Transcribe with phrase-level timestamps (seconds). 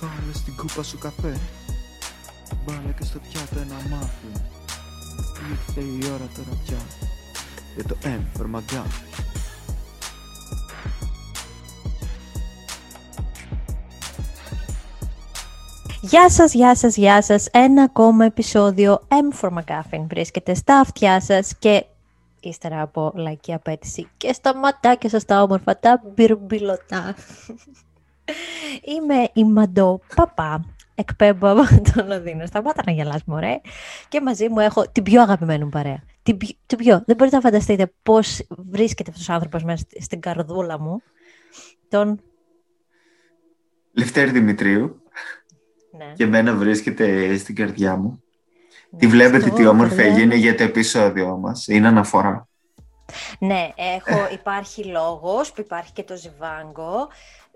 [0.00, 1.38] Βάλε στην κούπα σου καφέ
[2.64, 4.26] Βάλε και στο πιάτο ένα μάφι
[5.50, 6.78] Ήρθε η ώρα τώρα πια
[7.74, 8.84] Για το M φορμαγκά
[16.00, 17.46] Γεια σας, γεια σας, γεια σας.
[17.46, 21.84] Ένα ακόμα επεισόδιο M for McGuffin βρίσκεται στα αυτιά σας και
[22.40, 27.14] ύστερα από λαϊκή απέτηση και στα ματάκια σας τα όμορφα, τα μπυρμπιλωτά.
[28.84, 32.46] Είμαι η Μαντό Παπά, εκπέμπω από το Λονδίνο.
[32.46, 33.60] Σταμάτα να γελάς, μωρέ.
[34.08, 36.02] Και μαζί μου έχω την πιο αγαπημένη μου παρέα.
[36.22, 37.02] Την πιο, την πιο.
[37.06, 41.02] Δεν μπορείτε να φανταστείτε πώς βρίσκεται αυτός ο άνθρωπος μέσα στην καρδούλα μου.
[41.88, 42.20] Τον...
[43.92, 45.02] Λευτέρη Δημητρίου.
[45.98, 46.12] Ναι.
[46.16, 48.22] Και εμένα βρίσκεται στην καρδιά μου.
[48.90, 50.12] Ναι, Τι βλέπετε αυτό, τι όμορφη παιδιά.
[50.12, 51.66] έγινε για το επεισόδιο μας.
[51.66, 52.48] Είναι αναφορά.
[53.38, 57.08] Ναι, έχω, υπάρχει λόγος που υπάρχει και το ζιβάγκο,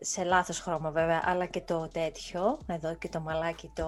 [0.07, 3.87] σε λάθος χρώμα βέβαια, αλλά και το τέτοιο, εδώ και το μαλάκι το,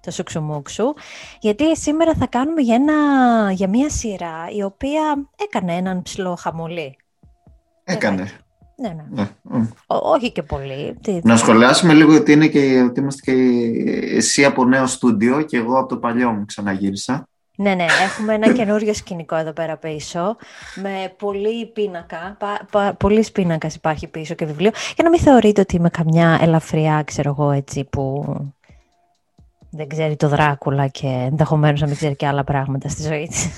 [0.00, 0.94] το σουξουμούξου,
[1.40, 2.94] γιατί σήμερα θα κάνουμε για, ένα,
[3.52, 6.96] για μια σειρά η οποία έκανε έναν ψηλό χαμολή.
[7.84, 8.30] Έκανε.
[8.76, 9.04] Ναι, ναι.
[9.10, 9.28] Ναι.
[9.42, 9.66] μ.
[9.86, 10.98] Ό- όχι και πολύ.
[11.02, 13.36] Τι- Να σχολιάσουμε λίγο ότι, είναι και, ότι είμαστε και
[14.16, 17.28] εσύ από νέο στούντιο και εγώ από το παλιό μου ξαναγύρισα.
[17.60, 20.36] Ναι, ναι, έχουμε ένα καινούριο σκηνικό εδώ πέρα πίσω,
[20.74, 25.60] με πολύ πίνακα, πα, πα, πολλής πίνακας υπάρχει πίσω και βιβλίο, για να μην θεωρείτε
[25.60, 28.34] ότι είμαι καμιά ελαφριά, ξέρω εγώ, έτσι, που
[29.70, 33.48] δεν ξέρει το Δράκουλα και ενδεχομένως να μην ξέρει και άλλα πράγματα στη ζωή της.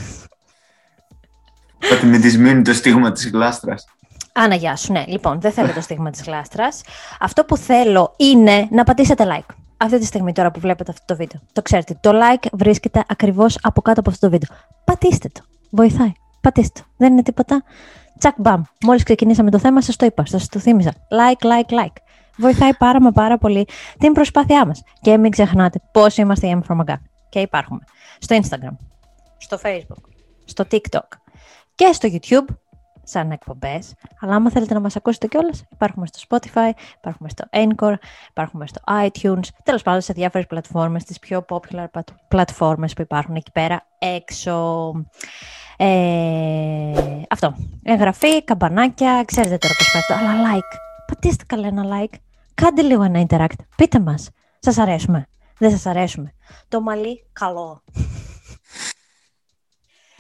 [1.93, 3.85] Ότι μην της μείνει το στίγμα της γλάστρας.
[4.33, 5.05] Άνα, γεια σου, ναι.
[5.07, 6.81] Λοιπόν, δεν θέλω το στίγμα της γλάστρας.
[7.21, 9.55] Αυτό που θέλω είναι να πατήσετε like.
[9.83, 11.41] Αυτή τη στιγμή τώρα που βλέπετε αυτό το βίντεο.
[11.53, 14.57] Το ξέρετε, το like βρίσκεται ακριβώς από κάτω από αυτό το βίντεο.
[14.85, 15.41] Πατήστε το.
[15.71, 16.13] Βοηθάει.
[16.41, 16.87] Πατήστε το.
[16.97, 17.63] Δεν είναι τίποτα.
[18.19, 18.63] Τσακ μπαμ.
[18.85, 20.93] Μόλις ξεκινήσαμε το θέμα, σας το είπα, σας το θύμισα.
[20.93, 21.97] Like, like, like.
[22.37, 23.67] Βοηθάει πάρα μα πάρα πολύ
[23.99, 24.83] την προσπάθειά μας.
[25.01, 26.95] Και μην ξεχνάτε πώς είμαστε η M4MAGA.
[27.29, 27.81] Και υπάρχουμε
[28.19, 28.77] στο Instagram,
[29.37, 30.09] στο Facebook,
[30.45, 31.09] στο TikTok
[31.75, 32.55] και στο YouTube
[33.13, 33.95] σαν εκπομπές.
[34.21, 37.95] Αλλά άμα θέλετε να μας ακούσετε κιόλας, υπάρχουμε στο Spotify, υπάρχουμε στο Anchor,
[38.31, 43.35] υπάρχουμε στο iTunes, τέλος πάντων σε διάφορες πλατφόρμες, τις πιο popular πλατ- πλατφόρμες που υπάρχουν
[43.35, 44.93] εκεί πέρα έξω.
[45.77, 46.93] Ε,
[47.29, 47.55] αυτό.
[47.83, 50.77] Εγγραφή, καμπανάκια, ξέρετε τώρα πώς πάει αυτό, αλλά like.
[51.07, 52.15] Πατήστε καλά ένα like.
[52.55, 53.65] Κάντε λίγο ένα interact.
[53.77, 54.29] Πείτε μας.
[54.59, 55.27] Σας αρέσουμε.
[55.59, 56.33] Δεν σας αρέσουμε.
[56.69, 57.83] Το μαλλί καλό.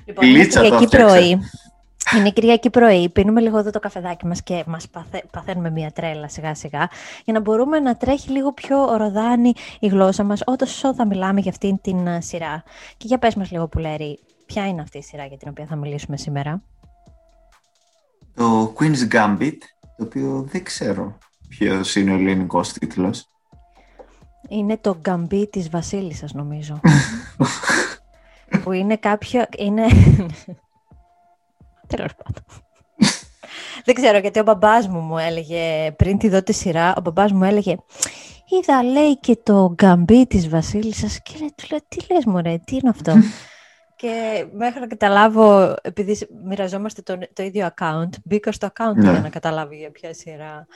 [0.05, 1.17] λοιπόν, είναι Λίτσα το Κυριακή φτιάξε.
[1.17, 1.39] πρωί.
[2.17, 6.29] Είναι Κυριακή πρωί, πίνουμε λίγο εδώ το καφεδάκι μας και μας παθε, παθαίνουμε μια τρέλα
[6.29, 6.89] σιγά σιγά
[7.25, 11.51] για να μπορούμε να τρέχει λίγο πιο ροδάνη η γλώσσα μας όσο θα μιλάμε για
[11.51, 12.62] αυτήν την α, σειρά.
[12.97, 15.77] Και για πες μας λίγο Πουλέρη, ποια είναι αυτή η σειρά για την οποία θα
[15.77, 16.62] μιλήσουμε σήμερα;
[18.35, 19.59] Το Queen's Gambit,
[19.97, 21.19] το οποίο δεν ξέρω
[21.49, 23.27] ποιος είναι ο ελληνικός τίτλος.
[24.49, 26.81] Είναι το γκαμπί της Βασίλισσας νομίζω.
[28.62, 29.45] που είναι κάποιο...
[29.59, 29.87] Είναι...
[31.97, 32.45] Τέλος πάντων.
[33.85, 37.33] Δεν ξέρω γιατί ο μπαμπάς μου μου έλεγε πριν τη δω τη σειρά, ο μπαμπάς
[37.33, 37.77] μου έλεγε
[38.59, 42.77] είδα λέει και το γκαμπί της Βασίλισσας και λέει, του λέω τι λες μωρέ, τι
[42.77, 43.15] είναι αυτό;
[44.01, 49.11] και μέχρι να καταλάβω, επειδή μοιραζόμαστε το, το ίδιο account, μπήκα στο account Ναι.
[49.11, 50.67] για να καταλάβω για ποια σειρά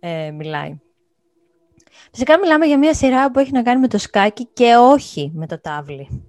[0.00, 0.78] ε, μιλάει.
[2.10, 5.46] Φυσικά μιλάμε για μια σειρά που έχει να κάνει με το σκάκι και όχι με
[5.46, 6.24] το τάβλι.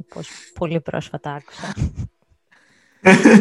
[0.00, 0.28] Όπως
[0.58, 1.72] πολύ πρόσφατα άκουσα.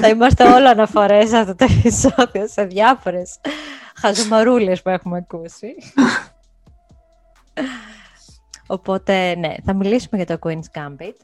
[0.02, 3.40] Θα είμαστε όλο αναφορές σε αυτό το επεισόδιο, σε διάφορες
[3.96, 5.76] χαζομαρούλες που έχουμε ακούσει.
[8.68, 11.16] Οπότε, ναι, θα μιλήσουμε για το Queen's Gambit.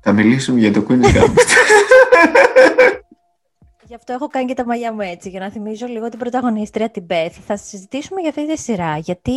[0.00, 1.48] Θα μιλήσουμε για το Queen's Gambit.
[3.84, 6.90] Γι' αυτό έχω κάνει και τα μαλλιά μου έτσι, για να θυμίζω λίγο την πρωταγωνίστρια
[6.90, 7.34] την Beth.
[7.46, 9.32] Θα συζητήσουμε για αυτή τη σειρά, γιατί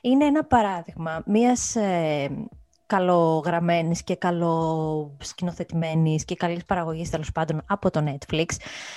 [0.00, 2.28] είναι ένα παράδειγμα μιας ε,
[2.92, 8.46] καλογραμμένης και καλοσκηνοθετημένης και καλής παραγωγής τέλος πάντων από το Netflix.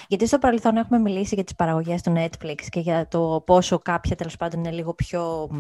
[0.08, 4.16] Γιατί στο παρελθόν έχουμε μιλήσει για τις παραγωγές του Netflix και για το πόσο κάποια
[4.16, 5.48] τέλος πάντων είναι λίγο πιο...
[5.52, 5.58] μ,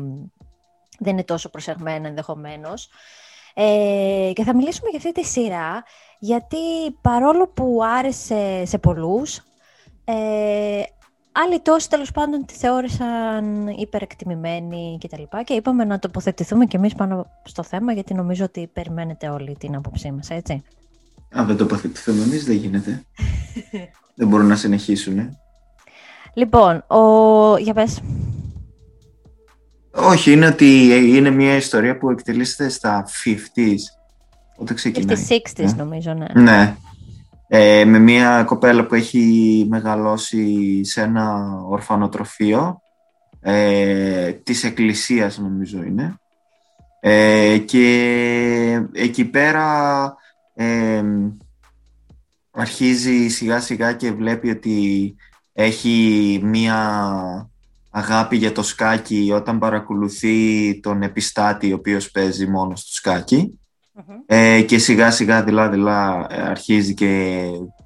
[0.99, 2.89] δεν είναι τόσο προσεγμένα ενδεχομένως.
[3.53, 5.83] Ε, και θα μιλήσουμε για αυτή τη σειρά,
[6.19, 9.41] γιατί παρόλο που άρεσε σε πολλούς,
[10.03, 10.81] ε,
[11.43, 15.21] άλλοι τόσοι τέλος πάντων τη θεώρησαν υπερεκτιμημένη κτλ.
[15.21, 19.55] Και, και είπαμε να τοποθετηθούμε κι εμείς πάνω στο θέμα, γιατί νομίζω ότι περιμένετε όλοι
[19.59, 20.63] την άποψή μας, έτσι.
[21.31, 23.05] Αν δεν τοποθετηθούμε εμείς δεν γίνεται.
[24.17, 25.37] δεν μπορούν να συνεχίσουν.
[26.33, 27.57] Λοιπόν, ο...
[27.57, 28.01] για πες.
[29.91, 30.85] Όχι, είναι ότι
[31.15, 33.77] είναι μια ιστορία που εκτελήσεται στα 50s.
[34.57, 35.15] Όταν ξεκινάει.
[35.15, 35.75] Στις 60s Ε.
[35.77, 36.41] νομίζω, ναι.
[36.41, 36.75] Ναι.
[37.57, 42.81] Ε, με μια κοπέλα που έχει μεγαλώσει σε ένα ορφανοτροφείο
[43.39, 46.19] ε, της εκκλησίας νομίζω είναι.
[46.99, 50.15] Ε, και εκεί πέρα
[50.53, 51.03] ε,
[52.51, 55.15] αρχίζει σιγά σιγά και βλέπει ότι
[55.53, 57.49] έχει μία
[57.89, 62.91] αγάπη για το σκάκι όταν παρακολουθεί τον επιστάτη ο οποίος παίζει μόνος στο
[63.95, 67.43] σκακι ε, και σιγά σιγά δειλά δειλά αρχίζει και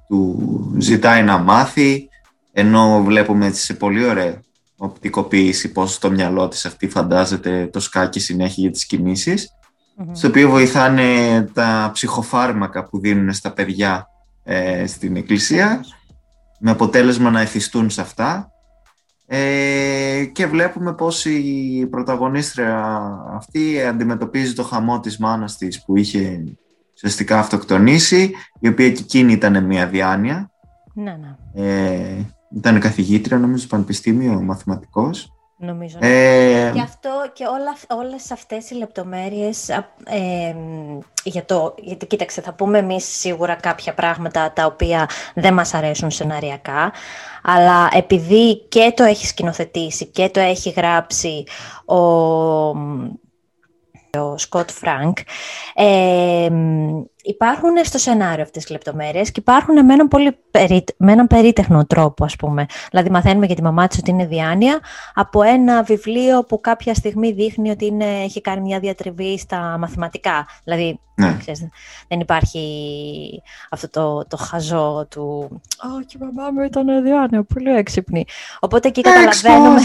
[0.08, 2.08] του ζητάει να μάθει
[2.52, 4.40] ενώ βλέπουμε έτσι σε πολύ ωραία
[4.76, 9.48] οπτικοποίηση πώς το μυαλό της αυτή φαντάζεται το σκάκι συνέχεια για τις κινησεις
[10.12, 14.08] στο οποίο βοηθάνε τα ψυχοφάρμακα που δίνουν στα παιδιά
[14.44, 15.84] ε, στην εκκλησία
[16.58, 18.49] με αποτέλεσμα να εθιστούν σε αυτά
[19.32, 22.98] ε, και βλέπουμε πως η πρωταγωνίστρια
[23.34, 26.44] αυτή αντιμετωπίζει το χαμό της μάνας της που είχε
[26.94, 28.30] ουσιαστικά αυτοκτονήσει
[28.60, 30.50] η οποία και εκείνη ήταν μια διάνοια
[30.94, 31.36] ναι, ναι.
[31.64, 32.24] Ε,
[32.56, 35.98] ήταν καθηγήτρια νομίζω στο Πανεπιστήμιο, μαθηματικός Νομίζω.
[36.00, 36.70] Ε...
[36.74, 40.54] Και αυτό και όλα, όλες αυτές οι λεπτομέρειες ε,
[41.22, 46.10] για το, γιατί κοίταξε θα πούμε εμείς σίγουρα κάποια πράγματα τα οποία δεν μας αρέσουν
[46.10, 46.92] σεναριακά
[47.42, 51.44] αλλά επειδή και το έχει σκηνοθετήσει και το έχει γράψει
[51.84, 51.94] ο,
[54.18, 55.18] ο Σκοτ Φρανκ
[55.74, 56.48] ε,
[57.22, 61.86] υπάρχουν στο σενάριο αυτές τις λεπτομέρειες και υπάρχουν με έναν, πολύ περί, με έναν περίτεχνο
[61.86, 62.66] τρόπο, ας πούμε.
[62.90, 64.80] Δηλαδή, μαθαίνουμε για τη μαμά της ότι είναι διάνοια
[65.14, 70.46] από ένα βιβλίο που κάποια στιγμή δείχνει ότι είναι, έχει κάνει μια διατριβή στα μαθηματικά.
[70.64, 71.36] Δηλαδή, ναι.
[71.38, 71.68] ξέρεις,
[72.08, 72.62] δεν υπάρχει
[73.70, 75.22] αυτό το, το χαζό του
[75.82, 78.24] «Ω, και η μαμά μου ήταν διάνοια, πολύ έξυπνη».
[78.60, 79.80] Οπότε εκεί καταλαβαίνουμε...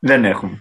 [0.00, 0.60] Δεν έχουμε.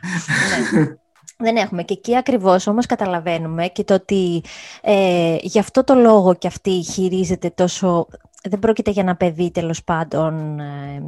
[1.41, 1.51] Ναι.
[1.51, 1.83] Δεν έχουμε.
[1.83, 4.43] Και εκεί ακριβώς όμως καταλαβαίνουμε και το ότι
[4.81, 8.07] ε, γι' αυτό το λόγο και αυτή χειρίζεται τόσο...
[8.43, 11.03] Δεν πρόκειται για ένα παιδί τέλος πάντων ε,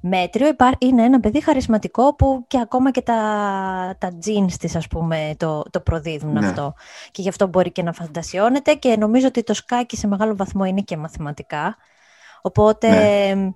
[0.00, 0.46] μέτριο.
[0.78, 3.14] Είναι ένα παιδί χαρισματικό που και ακόμα και τα,
[3.98, 6.46] τα jeans της ας πούμε το, το προδίδουν ναι.
[6.46, 6.74] αυτό.
[7.10, 10.64] Και γι' αυτό μπορεί και να φαντασιώνεται και νομίζω ότι το σκάκι σε μεγάλο βαθμό
[10.64, 11.76] είναι και μαθηματικά.
[12.42, 12.88] Οπότε,
[13.34, 13.50] ναι,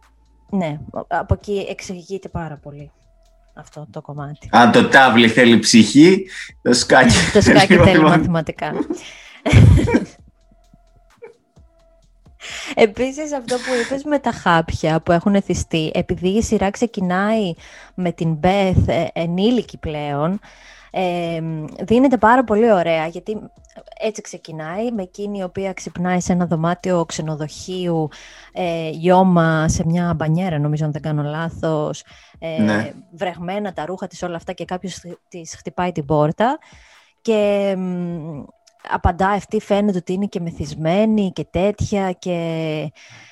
[0.50, 2.92] ναι από εκεί εξηγείται πάρα πολύ
[3.58, 4.48] αυτό το κομμάτι.
[4.50, 6.26] Αν το τάβλι θέλει ψυχή,
[6.62, 8.72] το σκάκι, το σκάκι θέλει μαθηματικά.
[12.74, 17.52] Επίσης αυτό που είπες με τα χάπια που έχουν εθιστεί, επειδή η σειρά ξεκινάει
[17.94, 20.40] με την Μπεθ ε, ενήλικη πλέον,
[20.90, 21.40] ε,
[21.80, 23.38] δίνεται πάρα πολύ ωραία γιατί
[24.00, 28.08] έτσι ξεκινάει με εκείνη η οποία ξυπνάει σε ένα δωμάτιο ξενοδοχείου
[28.52, 32.04] ε, γιώμα σε μια μπανιέρα νομίζω αν δεν κάνω λάθος.
[32.38, 32.92] Ε, ναι.
[33.10, 36.58] βρεγμένα τα ρούχα της όλα αυτά και κάποιος της χτυπάει την πόρτα.
[37.20, 37.74] Και
[38.90, 42.32] απαντά αυτή φαίνεται ότι είναι και μεθυσμένη και τέτοια και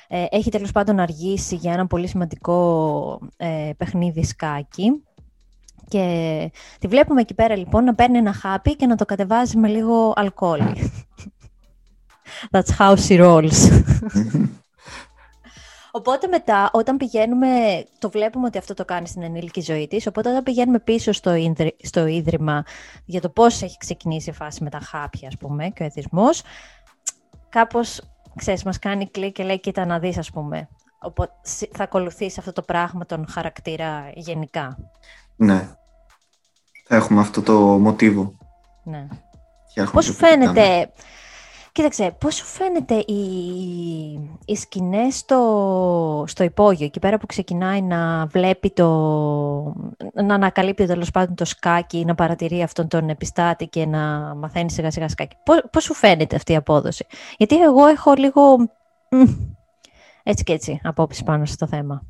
[0.07, 5.06] ε, έχει τέλος πάντων αργήσει για ένα πολύ σημαντικό ε, παιχνίδι σκάκι
[5.87, 9.67] και τη βλέπουμε εκεί πέρα λοιπόν να παίρνει ένα χάπι και να το κατεβάζει με
[9.67, 10.61] λίγο αλκοόλ.
[12.51, 13.51] That's how she rolls.
[15.91, 17.47] Οπότε μετά, όταν πηγαίνουμε,
[17.99, 21.33] το βλέπουμε ότι αυτό το κάνει στην ενήλικη ζωή της, οπότε όταν πηγαίνουμε πίσω στο,
[21.81, 22.63] στο Ίδρυμα
[23.05, 26.41] για το πώς έχει ξεκινήσει η φάση με τα χάπια, ας πούμε, και ο εθισμός,
[27.49, 28.01] κάπως,
[28.35, 30.67] ξέρεις, μας κάνει κλικ και λέει, κοίτα να δεις, ας πούμε.
[30.99, 31.33] Οπότε
[31.71, 34.77] θα ακολουθήσει αυτό το πράγμα τον χαρακτήρα γενικά.
[35.37, 35.69] Ναι.
[36.87, 38.37] Θα έχουμε αυτό το μοτίβο.
[38.83, 39.07] Ναι.
[39.91, 40.91] Πώς σου φαίνεται...
[41.71, 43.21] Κοίταξε, πώς σου φαίνεται οι,
[44.45, 48.87] οι σκηνές στο, στο υπόγειο, εκεί πέρα που ξεκινάει να βλέπει το...
[50.13, 53.99] να ανακαλύπτει τέλος πάντων το σκάκι, να παρατηρεί αυτόν τον επιστάτη και να
[54.35, 55.35] μαθαίνει σιγά σιγά σκάκι.
[55.43, 57.05] Πώς, πώς σου φαίνεται αυτή η απόδοση;
[57.37, 58.41] Γιατί εγώ έχω λίγο
[60.23, 62.05] έτσι και έτσι απόψη πάνω στο θέμα.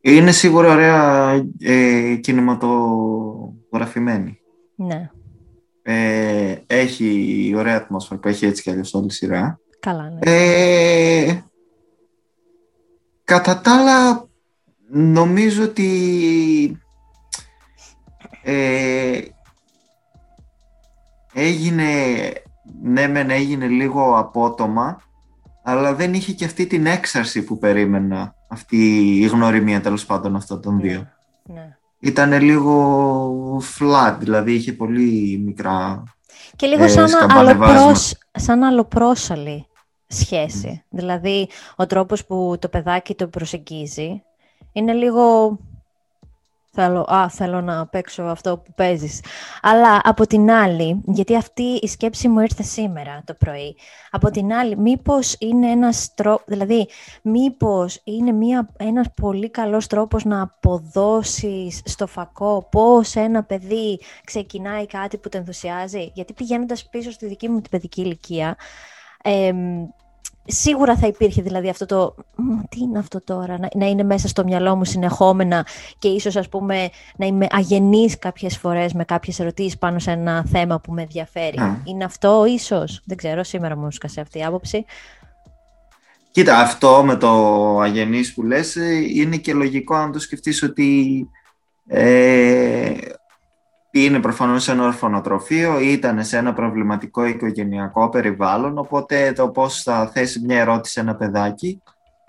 [0.00, 4.40] Είναι σίγουρα ωραία ε, κινηματογραφημένη.
[4.74, 5.10] Ναι.
[5.82, 9.60] Ε, έχει ωραία ατμόσφαιρα που έχει έτσι κι αλλιώς όλη η σειρά.
[9.80, 10.18] Καλά, ναι.
[10.20, 11.42] Ε,
[13.24, 14.28] κατά τα άλλα,
[14.88, 16.80] νομίζω ότι
[18.42, 19.20] ε,
[21.32, 21.84] έγινε,
[22.82, 25.02] ναι μεν έγινε λίγο απότομα,
[25.62, 28.76] αλλά δεν είχε και αυτή την έξαρση που περίμενα αυτή
[29.20, 31.08] η γνωριμία τέλος πάντων αυτών των δύο.
[31.42, 31.54] Ναι.
[31.54, 31.76] ναι.
[31.98, 36.02] Ήταν λίγο flat, δηλαδή είχε πολύ μικρά
[36.56, 39.66] Και λίγο ε, σαν, αλλοπρόσ, σαν αλλοπρόσαλη
[40.06, 40.84] σχέση.
[40.88, 44.22] Δηλαδή, ο τρόπος που το παιδάκι το προσεγγίζει
[44.72, 45.58] είναι λίγο
[46.72, 49.22] Θέλω, α, θέλω να παίξω αυτό που παίζεις.
[49.62, 53.76] Αλλά από την άλλη, γιατί αυτή η σκέψη μου ήρθε σήμερα το πρωί,
[54.10, 56.88] από την άλλη, μήπως είναι ένας τρόπος, δηλαδή,
[57.22, 64.86] μήπως είναι μια, ένας πολύ καλός τρόπος να αποδώσεις στο φακό πώς ένα παιδί ξεκινάει
[64.86, 68.56] κάτι που το ενθουσιάζει; Γιατί πηγαίνοντας πίσω στη δική μου την παιδική ηλικία,
[70.50, 72.14] σίγουρα θα υπήρχε δηλαδή αυτό το
[72.68, 75.66] τι είναι αυτό τώρα, να, να, είναι μέσα στο μυαλό μου συνεχόμενα
[75.98, 80.44] και ίσως ας πούμε να είμαι αγενής κάποιες φορές με κάποιες ερωτήσεις πάνω σε ένα
[80.50, 81.58] θέμα που με ενδιαφέρει.
[81.84, 84.84] Είναι αυτό ίσως, δεν ξέρω, σήμερα μου έσκασε αυτή η άποψη.
[86.30, 87.30] Κοίτα, αυτό με το
[87.80, 91.28] αγενής που λες ε, είναι και λογικό αν το σκεφτείς ότι
[91.86, 92.92] ε,
[93.90, 100.10] είναι προφανώς σε ένα ορφανοτροφείο, ήταν σε ένα προβληματικό οικογενειακό περιβάλλον, οπότε το πώς θα
[100.14, 101.82] θέσει μια ερώτηση σε ένα παιδάκι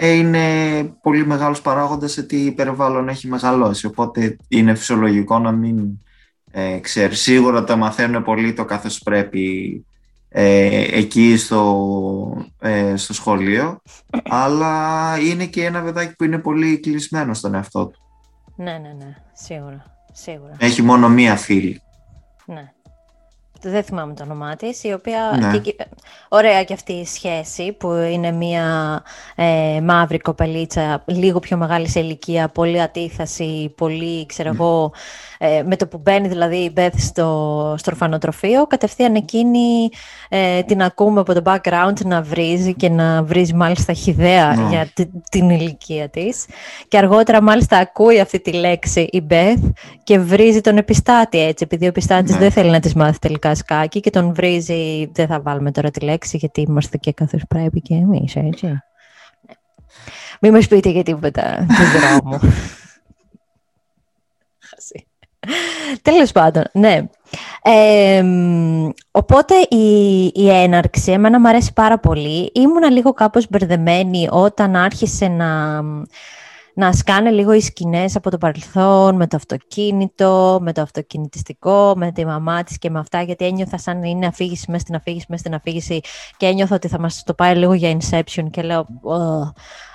[0.03, 5.99] ε, είναι πολύ μεγάλος παράγοντας ότι περιβάλλον έχει μεγαλώσει, οπότε είναι φυσιολογικό να μην
[6.51, 7.21] ε, ξέρεις.
[7.21, 9.85] Σίγουρα το μαθαίνουν πολύ το καθώς πρέπει
[10.29, 13.81] ε, εκεί στο, ε, στο σχολείο,
[14.23, 17.99] αλλά είναι και ένα παιδάκι που είναι πολύ κλεισμένο στον εαυτό του.
[18.55, 19.83] Ναι, ναι, ναι, σίγουρα.
[20.11, 20.55] Σίγουρα.
[20.57, 21.81] Έχει μόνο μία φίλη.
[22.45, 22.71] Ναι.
[23.63, 25.37] Δεν θυμάμαι το όνομά της, η οποία.
[25.39, 25.57] Ναι.
[25.57, 25.75] Και,
[26.29, 28.65] ωραία και αυτή η σχέση που είναι μία
[29.35, 34.55] ε, μαύρη κοπελίτσα, λίγο πιο μεγάλη σε ηλικία, πολύ ατίθαση, πολύ, ξέρω ναι.
[34.55, 34.93] εγώ,
[35.43, 39.89] ε, με το που μπαίνει δηλαδή η Μπεθ στο, στο ορφανοτροφείο, κατευθείαν εκείνη
[40.29, 44.69] ε, την ακούμε από το background να βρίζει και να βρίζει μάλιστα χιδέα ναι.
[44.69, 44.87] για
[45.29, 46.45] την ηλικία της.
[46.87, 49.59] Και αργότερα μάλιστα ακούει αυτή τη λέξη η Μπεθ
[50.03, 52.39] και βρίζει τον επιστάτη έτσι, επειδή ο επιστάτης ναι.
[52.39, 55.99] δεν θέλει να της μάθει τελικά σκάκι και τον βρίζει, δεν θα βάλουμε τώρα τη
[55.99, 58.65] λέξη γιατί είμαστε και καθώς πρέπει και εμείς, έτσι.
[58.65, 58.79] Ναι.
[60.41, 62.39] Μην μας πείτε για τίποτα του δρόμου.
[66.01, 67.01] Τέλος πάντων, ναι.
[69.11, 72.51] οπότε η, η έναρξη εμένα μου αρέσει πάρα πολύ.
[72.53, 75.81] Ήμουνα λίγο κάπως μπερδεμένη όταν άρχισε να,
[76.73, 82.11] να σκάνε λίγο οι σκηνές από το παρελθόν, με το αυτοκίνητο, με το αυτοκινητιστικό, με
[82.11, 85.41] τη μαμά της και με αυτά, γιατί ένιωθα σαν είναι αφήγηση μέσα στην αφήγηση, μέσα
[85.41, 85.99] στην αφήγηση
[86.37, 88.87] και ένιωθα ότι θα μας το πάει λίγο για Inception και λέω...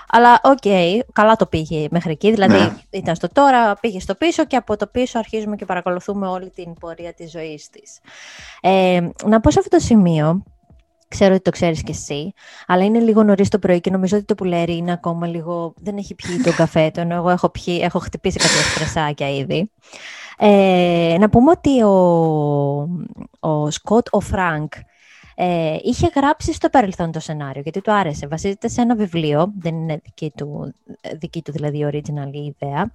[0.09, 2.31] Αλλά OK, okay, καλά το πήγε μέχρι εκεί.
[2.31, 2.73] Δηλαδή ναι.
[2.91, 6.75] ήταν στο τώρα, πήγε στο πίσω και από το πίσω αρχίζουμε και παρακολουθούμε όλη την
[6.75, 8.01] πορεία της ζωής της.
[8.61, 10.43] Ε, να πω σε αυτό το σημείο,
[11.09, 12.33] ξέρω ότι το ξέρεις κι εσύ,
[12.67, 15.75] αλλά είναι λίγο νωρίς το πρωί και νομίζω ότι το πουλέρι είναι ακόμα λίγο...
[15.77, 19.71] Δεν έχει πιει τον καφέ του, ενώ εγώ έχω, πιει, έχω χτυπήσει κάποια στρεσάκια ήδη.
[20.39, 21.95] Ε, να πούμε ότι ο,
[23.41, 24.73] ο Σκοτ, ο Φρανκ,
[25.39, 28.27] ε, είχε γράψει στο παρελθόν το σενάριο, γιατί του άρεσε.
[28.27, 30.75] Βασίζεται σε ένα βιβλίο, δεν είναι δική του,
[31.19, 32.91] δική του δηλαδή original ιδέα.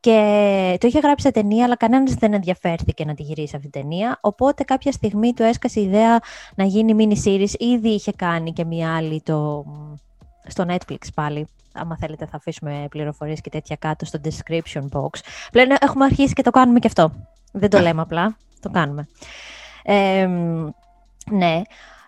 [0.00, 3.80] Και το είχε γράψει σε ταινία, αλλά κανένας δεν ενδιαφέρθηκε να τη γυρίσει αυτή την
[3.80, 4.18] ταινία.
[4.20, 6.18] Οπότε κάποια στιγμή του έσκασε η ιδέα
[6.54, 7.52] να γίνει mini series.
[7.58, 9.64] Ήδη είχε κάνει και μία άλλη το...
[10.46, 11.46] στο Netflix πάλι.
[11.72, 15.20] Άμα θέλετε θα αφήσουμε πληροφορίες και τέτοια κάτω στο description box.
[15.52, 17.12] Πλέον έχουμε αρχίσει και το κάνουμε και αυτό.
[17.52, 19.08] Δεν το λέμε απλά, το κάνουμε.
[19.82, 20.28] Ε,
[21.30, 21.62] ναι.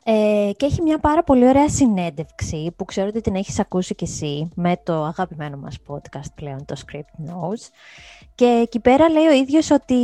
[0.04, 4.04] Ε, και έχει μια πάρα πολύ ωραία συνέντευξη που ξέρω ότι την έχεις ακούσει κι
[4.04, 7.68] εσύ με το αγαπημένο μας podcast πλέον, το Script Knows.
[8.34, 9.96] Και εκεί πέρα λέει ο ίδιος ότι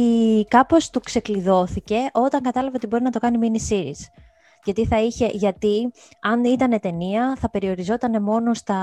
[0.49, 4.23] κάπως του ξεκλειδώθηκε όταν κατάλαβε ότι μπορεί να το κάνει mini series.
[4.64, 8.80] Γιατί, θα είχε, γιατί αν ήταν ταινία θα περιοριζόταν μόνο στα,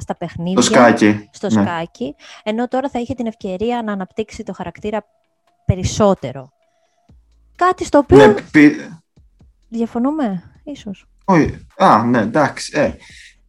[0.00, 0.62] στα παιχνίδια.
[0.62, 1.28] Στο σκάκι.
[1.32, 1.62] Στο ναι.
[1.62, 2.14] σκάκι.
[2.42, 5.04] Ενώ τώρα θα είχε την ευκαιρία να αναπτύξει το χαρακτήρα
[5.64, 6.52] περισσότερο.
[7.56, 8.26] Κάτι στο οποίο...
[8.26, 8.34] Ναι,
[9.72, 11.06] Διαφωνούμε, ίσως.
[11.24, 11.66] Όχι.
[11.76, 12.72] Α, ναι, εντάξει.
[12.74, 12.92] Ε.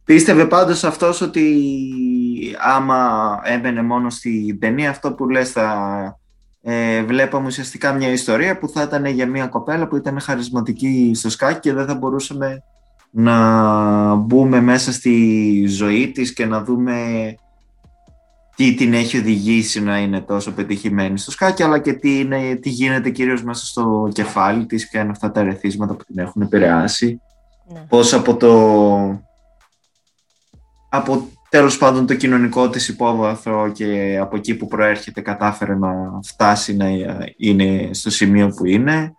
[0.04, 6.18] Πίστευε πάντως αυτός ότι άμα έμπαινε μόνο στην ταινία, αυτό που λες θα
[6.62, 11.30] ε, βλέπαμε ουσιαστικά μια ιστορία που θα ήταν για μια κοπέλα που ήταν χαρισματική στο
[11.30, 12.62] σκάκι και δεν θα μπορούσαμε
[13.10, 16.94] να μπούμε μέσα στη ζωή της και να δούμε
[18.54, 22.68] τι την έχει οδηγήσει να είναι τόσο πετυχημένη στο σκάκι, αλλά και τι, είναι, τι
[22.68, 27.20] γίνεται κυρίως μέσα στο κεφάλι της, ποια είναι αυτά τα ερεθίσματα που την έχουν επηρεάσει.
[27.72, 27.80] Ναι.
[27.88, 29.22] Πώς από το...
[30.88, 36.76] Από τέλος πάντων το κοινωνικό της υπόβαθρο και από εκεί που προέρχεται κατάφερε να φτάσει
[36.76, 36.86] να
[37.36, 39.14] είναι στο σημείο που είναι.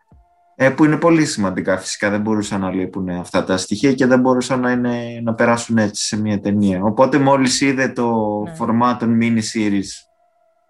[0.57, 4.19] Ε, που είναι πολύ σημαντικά φυσικά, δεν μπορούσαν να λείπουν αυτά τα στοιχεία και δεν
[4.19, 6.83] μπορούσαν να, είναι, να περάσουν έτσι σε μια ταινία.
[6.83, 8.55] Οπότε μόλις είδε το ναι.
[8.59, 9.89] format των mini series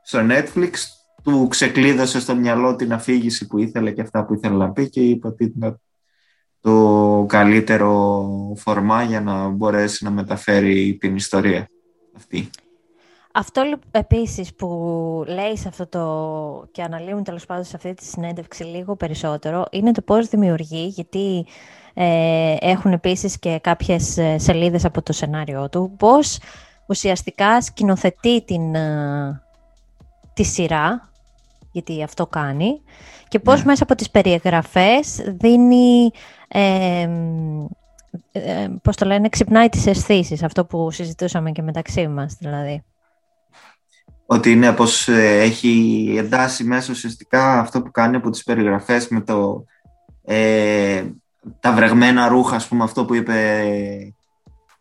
[0.04, 0.72] στο Netflix,
[1.24, 5.02] του ξεκλείδωσε στο μυαλό την αφήγηση που ήθελε και αυτά που ήθελε να πει και
[5.02, 5.82] είπε ότι ήταν
[6.60, 8.28] το καλύτερο
[8.58, 11.70] φορμά για να μπορέσει να μεταφέρει την ιστορία
[12.16, 12.50] αυτή.
[13.38, 14.68] Αυτό επίσης που
[15.28, 19.92] λέει σε αυτό το και αναλύουν τέλος πάντων σε αυτή τη συνέντευξη λίγο περισσότερο είναι
[19.92, 21.46] το πώς δημιουργεί, γιατί
[21.94, 26.40] ε, έχουν επίσης και κάποιες ε, σελίδες από το σενάριό του, πώς
[26.86, 29.42] ουσιαστικά σκηνοθετεί την, ε,
[30.34, 31.10] τη σειρά,
[31.72, 32.82] γιατί αυτό κάνει,
[33.28, 33.66] και πώς ναι.
[33.66, 36.12] μέσα από τις περιεγραφές δίνει,
[36.48, 37.10] ε,
[38.32, 42.84] ε, πώς το λένε, ξυπνάει τις αισθήσεις, αυτό που συζητούσαμε και μεταξύ μας δηλαδή.
[44.26, 49.22] Ότι είναι πως ε, έχει εντάσει μέσα ουσιαστικά αυτό που κάνει από τις περιγραφές με
[49.22, 49.66] το,
[50.24, 51.04] ε,
[51.60, 53.64] τα βρεγμένα ρούχα, ας πούμε, αυτό που είπε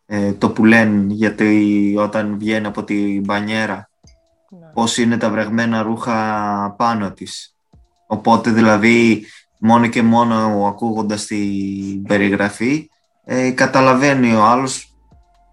[0.07, 3.89] ε, το που λένε, γιατί όταν βγαίνει από την μπανιέρα,
[4.51, 4.67] ναι.
[4.73, 7.55] πώς είναι τα βρεγμένα ρούχα πάνω της.
[8.07, 9.25] Οπότε δηλαδή
[9.59, 12.89] μόνο και μόνο ακούγοντας την περιγραφή
[13.25, 14.94] ε, καταλαβαίνει ο άλλος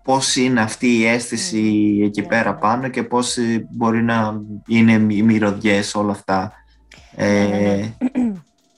[0.04, 2.06] πώς είναι αυτή η αίσθηση mm.
[2.06, 2.58] εκεί ναι, πέρα ναι.
[2.58, 6.54] πάνω και πώς ε, μπορεί να είναι οι μυρωδιές όλα αυτά.
[7.16, 7.90] Ε,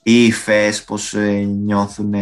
[0.02, 1.30] οι υφές, πώς ε,
[1.64, 2.14] νιώθουν,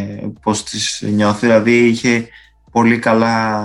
[0.43, 1.47] πώς τις νιώθει.
[1.47, 2.29] Δηλαδή είχε
[2.71, 3.63] πολύ καλά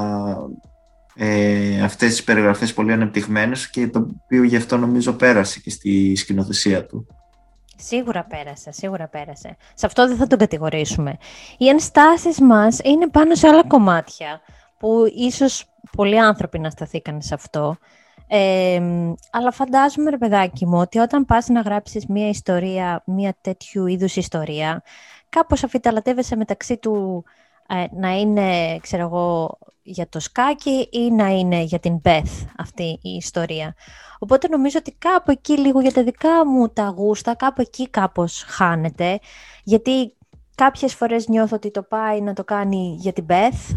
[1.16, 6.16] ε, αυτές τις περιγραφές πολύ ανεπτυγμένες και το οποίο γι' αυτό νομίζω πέρασε και στη
[6.16, 7.08] σκηνοθεσία του.
[7.80, 9.58] Σίγουρα πέρασε, σίγουρα πέρασε.
[9.74, 11.18] Σε αυτό δεν θα τον κατηγορήσουμε.
[11.58, 14.42] Οι ενστάσεις μας είναι πάνω σε άλλα κομμάτια
[14.78, 15.66] που ίσως
[15.96, 17.78] πολλοί άνθρωποι να σταθήκαν σε αυτό.
[18.28, 18.82] Ε,
[19.32, 24.16] αλλά φαντάζομαι, ρε παιδάκι μου, ότι όταν πας να γράψεις μία ιστορία, μία τέτοιου είδους
[24.16, 24.84] ιστορία,
[25.30, 27.24] κάπως αφιταλατεύεσαι μεταξύ του
[27.68, 33.00] ε, να είναι, ξέρω εγώ, για το σκάκι ή να είναι για την Beth αυτή
[33.02, 33.76] η ιστορία.
[34.20, 38.44] Οπότε νομίζω ότι κάπου εκεί λίγο για τα δικά μου τα γούστα, κάπου εκεί κάπως
[38.48, 39.20] χάνεται,
[39.64, 40.16] γιατί
[40.56, 43.76] κάποιες φορές νιώθω ότι το πάει να το κάνει για την Beth,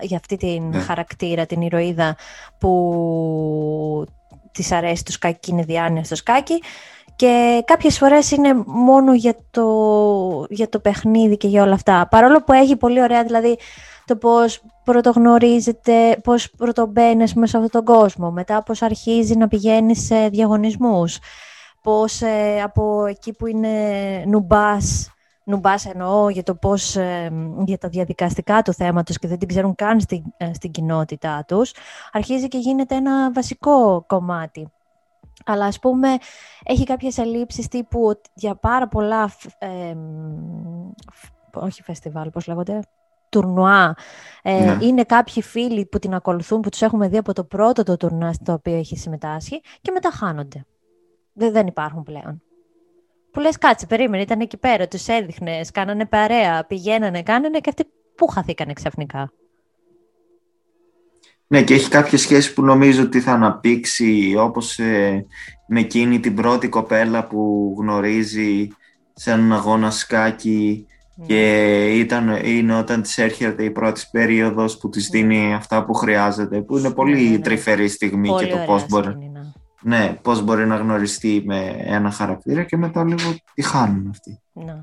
[0.00, 0.78] για αυτή την ναι.
[0.78, 2.16] χαρακτήρα, την ηρωίδα
[2.58, 4.04] που
[4.52, 6.62] της αρέσει το σκάκι και είναι διάνοια στο σκάκι
[7.16, 9.66] και κάποιες φορές είναι μόνο για το,
[10.48, 12.08] για το παιχνίδι και για όλα αυτά.
[12.10, 13.58] Παρόλο που έχει πολύ ωραία δηλαδή
[14.04, 19.96] το πώς πρωτογνωρίζεται, πώς πρωτομπαίνεις μέσα σε αυτόν τον κόσμο, μετά πώς αρχίζει να πηγαίνει
[19.96, 21.18] σε διαγωνισμούς,
[21.82, 23.68] πώς ε, από εκεί που είναι
[24.26, 25.13] νουμπάς
[25.44, 27.32] νουμπάς εννοώ για το πώς, ε,
[27.64, 31.72] για τα διαδικαστικά του θέματος και δεν την ξέρουν καν στην, ε, στην κοινότητά τους,
[32.12, 34.68] αρχίζει και γίνεται ένα βασικό κομμάτι.
[35.44, 36.08] Αλλά ας πούμε
[36.64, 39.94] έχει κάποιες ελλείψεις τύπου ότι για πάρα πολλά, ε,
[41.54, 42.80] όχι φεστιβάλ, πώς λέγονται,
[43.28, 43.96] τουρνουά.
[44.42, 44.84] Ε, ναι.
[44.84, 48.32] Είναι κάποιοι φίλοι που την ακολουθούν, που τους έχουμε δει από το πρώτο το τουρνουά
[48.32, 50.66] στο οποίο έχει συμμετάσχει και μετά χάνονται.
[51.32, 52.42] Δεν, δεν υπάρχουν πλέον.
[53.34, 57.84] Που λες κάτσε, περίμενε, ήταν εκεί πέρα, τους έδειχνες, κάνανε παρέα, πηγαίνανε, κάνανε και αυτοί
[58.14, 59.32] πού χαθήκανε ξαφνικά.
[61.46, 65.26] Ναι, και έχει κάποιες σχέσεις που νομίζω ότι θα αναπτύξει, όπως ε,
[65.68, 68.68] με εκείνη την πρώτη κοπέλα που γνωρίζει
[69.12, 71.26] σε έναν αγώνα σκάκι ναι.
[71.26, 75.18] και ήταν, είναι όταν της έρχεται η πρώτη περίοδος που της ναι.
[75.18, 77.38] δίνει αυτά που χρειάζεται, που είναι πολύ ναι, ναι, ναι.
[77.38, 79.32] τρυφερή στιγμή και το πώς μπορεί
[79.84, 84.40] ναι, πώς μπορεί να γνωριστεί με ένα χαρακτήρα και μετά λίγο τη χάνουν αυτοί.
[84.52, 84.82] Ναι.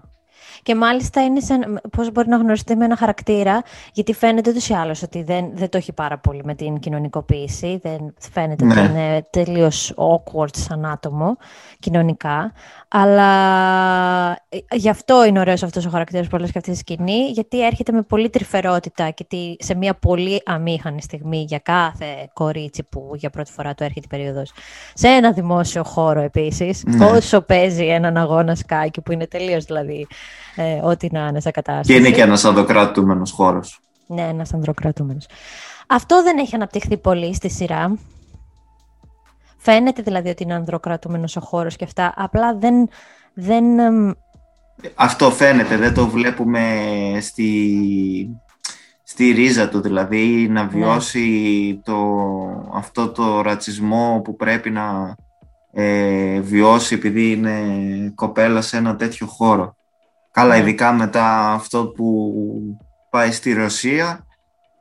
[0.63, 3.61] Και μάλιστα είναι σαν πώς μπορεί να γνωριστεί με ένα χαρακτήρα,
[3.93, 7.79] γιατί φαίνεται ούτως ή άλλως ότι δεν, δεν το έχει πάρα πολύ με την κοινωνικοποίηση,
[7.81, 8.79] δεν φαίνεται ναι.
[8.79, 11.37] ότι είναι τελείως awkward σαν άτομο
[11.79, 12.53] κοινωνικά,
[12.93, 17.29] αλλά ε, γι' αυτό είναι ωραίος αυτός ο χαρακτήρας που λες και αυτή τη σκηνή,
[17.29, 19.25] γιατί έρχεται με πολύ τρυφερότητα και
[19.59, 24.17] σε μια πολύ αμήχανη στιγμή για κάθε κορίτσι που για πρώτη φορά του έρχεται η
[24.17, 24.51] περίοδος.
[24.93, 27.05] Σε ένα δημόσιο χώρο επίσης, ναι.
[27.05, 30.07] όσο παίζει έναν αγώνα σκάκι που είναι τελείως δηλαδή
[30.55, 31.91] ε, ό,τι να είναι σε κατάσταση.
[31.91, 33.79] Και είναι και ένας ανδροκρατούμενος χώρος.
[34.07, 35.25] Ναι, ένας ανδροκρατούμενος.
[35.87, 37.95] Αυτό δεν έχει αναπτυχθεί πολύ στη σειρά.
[39.63, 42.89] Φαίνεται δηλαδή ότι είναι ανδροκρατούμενος ο χώρος και αυτά, απλά δεν...
[43.33, 43.63] δεν
[44.95, 46.61] αυτό φαίνεται, δεν το βλέπουμε
[47.21, 48.41] στη,
[49.03, 50.69] στη ρίζα του, δηλαδή να ναι.
[50.69, 51.97] βιώσει το,
[52.73, 55.15] αυτό το ρατσισμό που πρέπει να
[55.73, 57.61] ε, βιώσει επειδή είναι
[58.15, 59.75] κοπέλα σε ένα τέτοιο χώρο.
[60.31, 60.61] Καλά, ναι.
[60.61, 62.33] ειδικά μετά αυτό που
[63.09, 64.25] πάει στη Ρωσία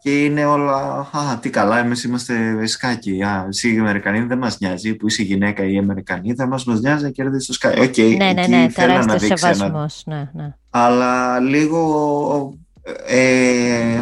[0.02, 4.58] και είναι όλα, α, τι καλά, εμείς είμαστε σκάκι, α, εσύ οι Αμερικανοί δεν μας
[4.58, 7.80] νοιάζει, που είσαι γυναίκα ή Αμερικανοί, δεν μας, μας νοιάζει να κερδίσεις το σκάκι.
[7.80, 10.54] OK, okay, ναι, ναι, ναι, τεράστιο σεβασμός, ναι, ναι.
[10.70, 12.54] Αλλά λίγο,
[13.06, 14.00] ε,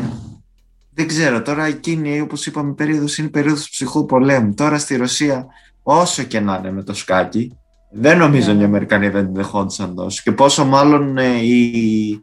[0.94, 4.54] δεν ξέρω, τώρα εκείνη, όπως είπαμε, περίοδος είναι περίοδος ψυχρού πολέμου.
[4.54, 5.46] Τώρα στη Ρωσία,
[5.82, 7.56] όσο και να είναι με το σκάκι,
[7.90, 10.20] δεν νομίζω ότι οι Αμερικανοί δεν δεχόντουσαν τόσο.
[10.24, 12.20] Και πόσο μάλλον ε, οι,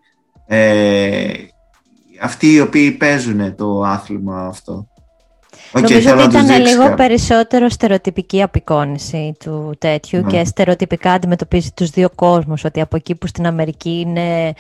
[0.48, 1.34] ε,
[2.22, 4.88] αυτοί οι οποίοι παίζουν το άθλημα αυτό.
[5.74, 6.96] Οκ, Νομίζω θέλω ότι να τους ήταν δείξεις λίγο κάτι.
[6.96, 10.32] περισσότερο στερεοτυπική απεικόνιση του τέτοιου Ναι.
[10.32, 14.54] και στερεοτυπικά αντιμετωπίζει τους δύο κόσμους, ότι από εκεί που στην Αμερική είναι,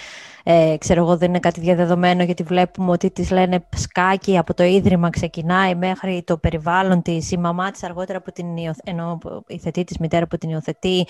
[0.44, 4.64] ε, ξέρω εγώ, δεν είναι κάτι διαδεδομένο γιατί βλέπουμε ότι τις λένε σκάκι από το
[4.64, 8.78] ίδρυμα ξεκινάει μέχρι το περιβάλλον της, η μαμά της αργότερα που την υιοθ...
[8.84, 11.08] ενώ η θετή της μητέρα που την υιοθετεί,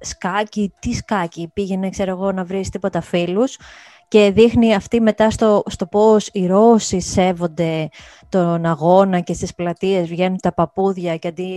[0.00, 3.58] σκάκι, τι σκάκι, πήγαινε ξέρω εγώ να βρεις τίποτα φίλους
[4.08, 7.88] και δείχνει αυτή μετά στο, στο πώς οι Ρώσοι σέβονται
[8.28, 11.50] τον αγώνα και στις πλατείες βγαίνουν τα παπούδια και αντί,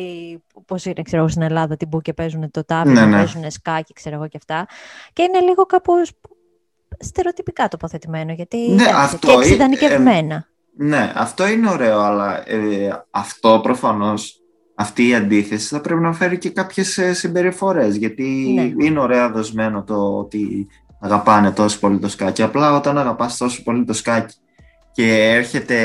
[0.65, 3.15] πώς είναι ξέρω εγώ στην Ελλάδα, την που και παίζουν το τάβι, Ναι, να ναι.
[3.17, 4.65] παίζουν σκάκι ξέρω εγώ και αυτά
[5.13, 6.11] και είναι λίγο κάπως
[6.99, 10.47] στερεοτυπικά τοποθετημένο γιατί Ναι, εντάξει, αυτό και είναι- εξειδανικευμένα.
[10.81, 14.41] Ναι, αυτό είναι ωραίο, αλλά ε, αυτό προφανώς,
[14.75, 18.23] αυτή η αντίθεση θα πρέπει να φέρει και κάποιες ε, συμπεριφορές, γιατί
[18.55, 18.85] Ναι.
[18.85, 20.67] είναι ωραία δοσμένο το ότι
[20.99, 22.41] αγαπάνε τόσο πολύ το σκάκι.
[22.41, 24.35] Απλά όταν αγαπάς τόσο πολύ το σκάκι
[24.91, 25.77] και έρχεται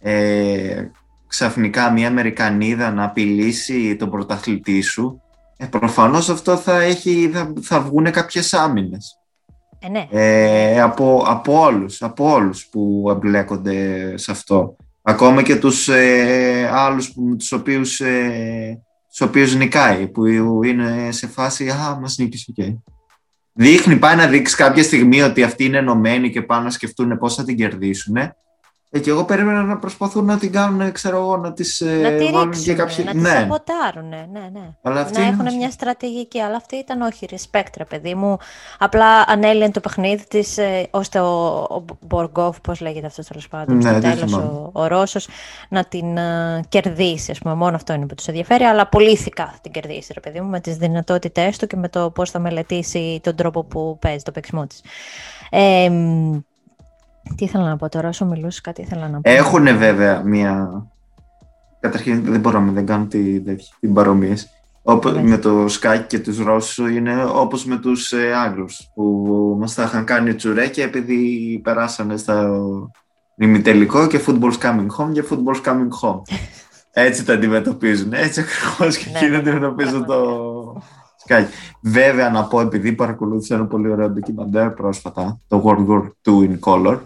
[0.00, 0.84] ε,
[1.26, 5.20] ξαφνικά μια Αμερικανίδα να απειλήσει τον πρωταθλητή σου,
[5.56, 9.16] ε, προφανώς αυτό θα, έχει, θα, θα βγουν κάποιες άμυνες.
[9.78, 10.06] Ε, ναι.
[10.10, 14.76] Ε, από, από όλους, από όλους που εμπλέκονται σε αυτό.
[15.02, 20.24] Ακόμα και τους ε, άλλους που, με τους οποίους, ε, τους οποίους νικάει, που
[20.62, 22.64] είναι σε φάση «Α, μας νίκησε, ok».
[23.52, 27.34] Δείχνει, πάει να δείξει κάποια στιγμή ότι αυτοί είναι ενωμένοι και πάνε να σκεφτούν πώς
[27.34, 28.16] θα την κερδίσουν.
[28.94, 32.10] Ε, και εγώ περίμενα να προσπαθούν να την κάνουν, ξέρω εγώ, να τις ε, να
[32.12, 33.04] τη βάλουν ρίξουν, και κάποιοι...
[33.04, 34.74] να τη ναι, σαμποτάρουν, ναι, ναι.
[34.82, 38.36] αλλά αυτή να είναι- έχουν μια στρατηγική, αλλά αυτή ήταν όχι, respect ρε παιδί μου.
[38.78, 43.76] Απλά ανέλυε το παιχνίδι της, ε, ώστε ο, ο Μποργόφ, πώς λέγεται αυτός τέλος πάντων,
[43.76, 44.44] Ναι, στο δεν τέλος θυμάμαι.
[44.44, 45.28] ο, ο Ρώσος,
[45.68, 49.46] να την ε, κερδίσει, ας πούμε, μόνο αυτό είναι που τους ενδιαφέρει, αλλά πολύ ηθικά
[49.46, 52.38] θα την κερδίσει ρε παιδί μου, με τις δυνατότητές του και με το πώς θα
[52.38, 54.80] μελετήσει τον τρόπο που παίζει το παίξιμό της.
[55.50, 56.38] Ε, μ,
[57.36, 59.30] τι ήθελα να πω τώρα, όσο μιλούσες κάτι ήθελα να πω.
[59.30, 60.82] Έχουν βέβαια μία.
[61.80, 64.36] Καταρχήν δεν μπορώ να δεν κάνω τη, τέτοια, την παρομοία.
[64.82, 65.22] Όπως Ναι.
[65.22, 69.02] με το Σκάκι και τους Ρώσους είναι όπως με τους ε, Άγγλους που
[69.60, 72.50] μας τα είχαν κάνει τσουρέκια επειδή περάσανε στα
[73.36, 76.20] ημιτελικό και football's coming home και football's coming home.
[76.92, 78.12] Έτσι τα αντιμετωπίζουν.
[78.12, 80.51] Έτσι ακριβώς και Ναι, εκείνοι ναι, αντιμετωπίζουν το Σκάκι.
[81.80, 86.58] Βέβαια να πω επειδή παρακολούθησα ένα πολύ ωραίο ντοκιμαντέρ πρόσφατα, το World War II in
[86.60, 86.98] Color,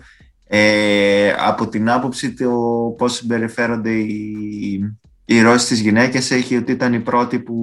[0.48, 2.50] ε, από την άποψη το
[2.98, 7.56] πώς συμπεριφέρονται οι, οι Ρώσοι στις γυναίκες έχει ότι ήταν οι πρώτοι που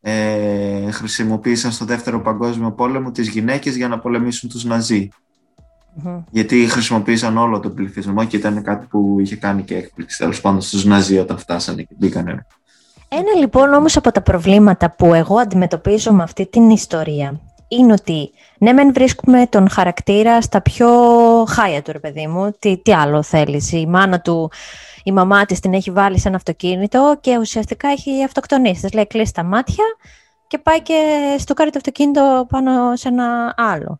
[0.00, 5.08] ε, χρησιμοποίησαν στο δεύτερο παγκόσμιο πόλεμο τις γυναίκες για να πολεμήσουν τους Ναζί.
[5.94, 6.22] Μμμ.
[6.30, 10.60] Γιατί χρησιμοποίησαν όλο τον πληθυσμό και ήταν κάτι που είχε κάνει και έκπληξη τέλος πάντων
[10.60, 12.46] στους Ναζί όταν φτάσανε και μπήκανε.
[13.12, 18.30] Ένα λοιπόν όμως από τα προβλήματα που εγώ αντιμετωπίζω με αυτή την ιστορία είναι ότι
[18.58, 20.88] ναι μεν βρίσκουμε τον χαρακτήρα στα πιο
[21.48, 24.50] χάια του ρε παιδί μου, τι, τι άλλο θέλεις, η μάνα του,
[25.04, 29.06] η μαμά της την έχει βάλει σε ένα αυτοκίνητο και ουσιαστικά έχει αυτοκτονήσεις, της λέει
[29.06, 29.84] κλείσει τα μάτια
[30.46, 30.94] και πάει και
[31.38, 33.98] στο κάρει το αυτοκίνητο πάνω σε ένα άλλο.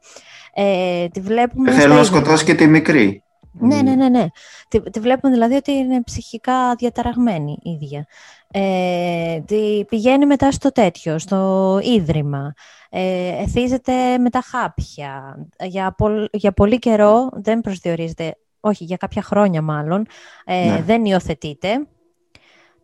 [0.55, 2.17] Ε, τη βλέπουμε Ε, στα Θέλω να ίδια.
[2.17, 3.23] σκοτώσει και τη μικρή.
[3.53, 4.27] Ναι, ναι, ναι, ναι.
[4.69, 8.07] Τη, τη βλέπουμε δηλαδή ότι είναι ψυχικά διαταραγμένη η ίδια.
[8.53, 12.53] Ε, τη πηγαίνει μετά στο τέτοιο, στο ίδρυμα.
[12.91, 15.39] Ε, εθίζεται με τα χάπια.
[15.61, 20.07] Για, πολ- για πολύ καιρό δεν προσδιορίζεται, όχι για κάποια χρόνια μάλλον,
[20.45, 20.83] ε, Ναι.
[20.83, 21.87] δεν υιοθετείται.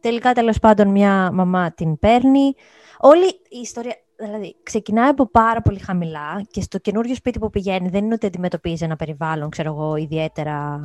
[0.00, 2.54] Τελικά τέλος πάντων μια μαμά την παίρνει.
[2.98, 7.88] Όλη η ιστορία, δηλαδή ξεκινάει από πάρα πολύ χαμηλά και στο καινούριο σπίτι που πηγαίνει
[7.88, 10.80] δεν είναι ότι αντιμετωπίζει ένα περιβάλλον, ξέρω εγώ, ιδιαίτερα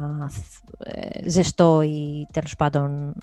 [0.79, 3.13] ε, ζεστό ή τέλος πάντων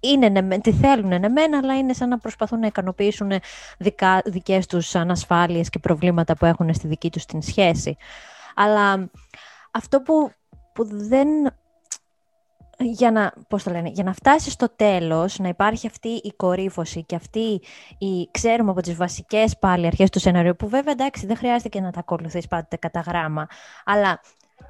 [0.00, 3.32] είναι, ναι, μεν- τη θέλουν ναι μεν, αλλά είναι σαν να προσπαθούν να ικανοποιήσουν
[3.78, 7.96] δικά, δικές τους ανασφάλειες και προβλήματα που έχουν στη δική τους την σχέση.
[8.54, 9.10] Αλλά
[9.70, 10.30] αυτό που,
[10.72, 11.28] που δεν...
[12.80, 17.04] Για να, πώς το λένε, για να φτάσεις στο τέλος, να υπάρχει αυτή η κορύφωση
[17.04, 17.60] και αυτή
[17.98, 21.80] η, ξέρουμε από τις βασικές πάλι αρχές του σενάριου, που βέβαια εντάξει δεν χρειάζεται και
[21.80, 23.46] να τα ακολουθείς πάντοτε κατά γράμμα,
[23.84, 24.20] αλλά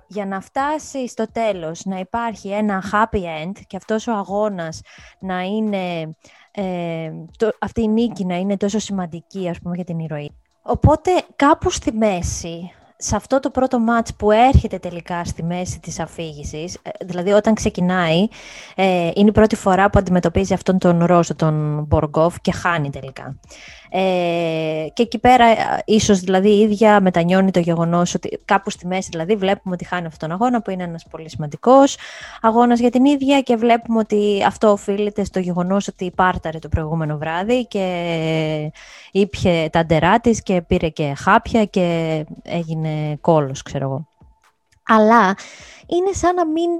[0.06, 4.80] για να φτάσεις στο τέλος να υπάρχει ένα happy end και αυτός ο αγώνας
[5.18, 6.16] να είναι,
[6.50, 10.30] ε, το, αυτή η νίκη να είναι τόσο σημαντική ας πούμε για την ηρωή.
[10.62, 16.00] Οπότε κάπου στη μέση, σε αυτό το πρώτο μάτς που έρχεται τελικά στη μέση της
[16.00, 18.28] αφήγησης, ε, δηλαδή όταν ξεκινάει,
[18.74, 23.38] ε, είναι η πρώτη φορά που αντιμετωπίζει αυτόν τον Ρώσο, τον Μποργόφ και χάνει τελικά.
[23.90, 28.86] Ε, και εκεί πέρα ε, ίσως δηλαδή η ίδια μετανιώνει το γεγονός ότι κάπου στη
[28.86, 31.96] μέση δηλαδή βλέπουμε ότι χάνει αυτόν τον αγώνα που είναι ένας πολύ σημαντικός
[32.40, 37.18] αγώνας για την ίδια και βλέπουμε ότι αυτό οφείλεται στο γεγονός ότι πάρταρε το προηγούμενο
[37.18, 38.72] βράδυ και
[39.12, 44.06] ήπια τα ντερά της και πήρε και χάπια και έγινε κόλος ξέρω εγώ.
[44.86, 45.34] Αλλά
[45.86, 46.70] είναι σαν να μην,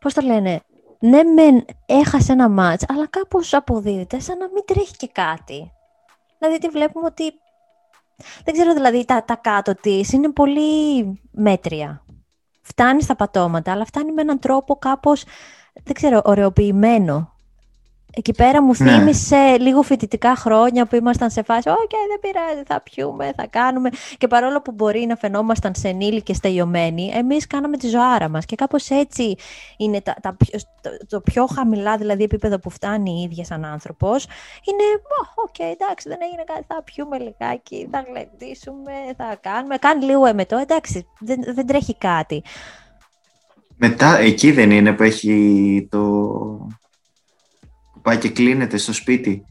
[0.00, 0.60] πώς το λένε,
[0.98, 5.72] ναι μεν έχασε ένα μάτς, αλλά κάπως αποδίδεται σαν να μην τρέχει και κάτι.
[6.40, 7.32] Δηλαδή τη βλέπουμε ότι,
[8.44, 12.04] δεν ξέρω δηλαδή τα, τα κάτω της είναι πολύ μέτρια.
[12.62, 15.24] Φτάνει στα πατώματα, αλλά φτάνει με έναν τρόπο κάπως,
[15.82, 17.29] δεν ξέρω, ωραιοποιημένο.
[18.16, 18.90] Εκεί πέρα μου ναι.
[18.90, 23.90] θύμισε λίγο φοιτητικά χρόνια που ήμασταν σε φάση «OK, δεν πειράζει, θα πιούμε, θα κάνουμε».
[24.18, 25.92] Και παρόλο που μπορεί να φαινόμασταν σε
[26.22, 28.44] και τελειωμένοι, εμείς κάναμε τη ζωάρα μας.
[28.44, 29.34] Και κάπως έτσι
[29.76, 30.36] είναι τα, τα,
[30.80, 34.24] το, το πιο χαμηλά δηλαδή επίπεδο που φτάνει η ίδια σαν άνθρωπος.
[34.64, 34.84] Είναι
[35.34, 39.76] «OK, εντάξει, δεν έγινε κάτι, θα πιούμε λιγάκι, θα γλεντήσουμε, θα κάνουμε».
[39.76, 42.42] Κάνει λίγο εμετό, εντάξει, δεν, δεν τρέχει κάτι.
[43.76, 46.00] Μετά, εκεί δεν είναι που έχει το,
[48.02, 49.44] Πάει και κλείνεται στο σπίτι.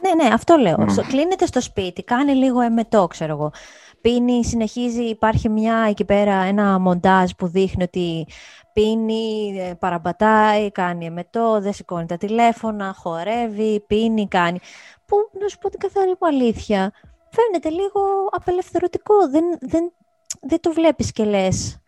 [0.00, 0.76] Ναι, ναι, αυτό λέω.
[0.78, 1.04] Mm.
[1.08, 3.52] Κλείνεται στο σπίτι, κάνει λίγο εμετό, ξέρω εγώ.
[4.00, 8.26] Πίνει, συνεχίζει, υπάρχει μια εκεί πέρα, ένα μοντάζ που δείχνει ότι
[8.72, 14.58] πίνει, ε, παραμπατάει, κάνει εμετό, δεν σηκώνει τα τηλέφωνα, χορεύει, πίνει, κάνει.
[15.06, 16.92] Που, να σου πω την καθαρή μου αλήθεια,
[17.30, 19.28] φαίνεται λίγο απελευθερωτικό.
[19.30, 19.92] Δεν, δεν,
[20.40, 21.78] δεν το βλέπεις και λες,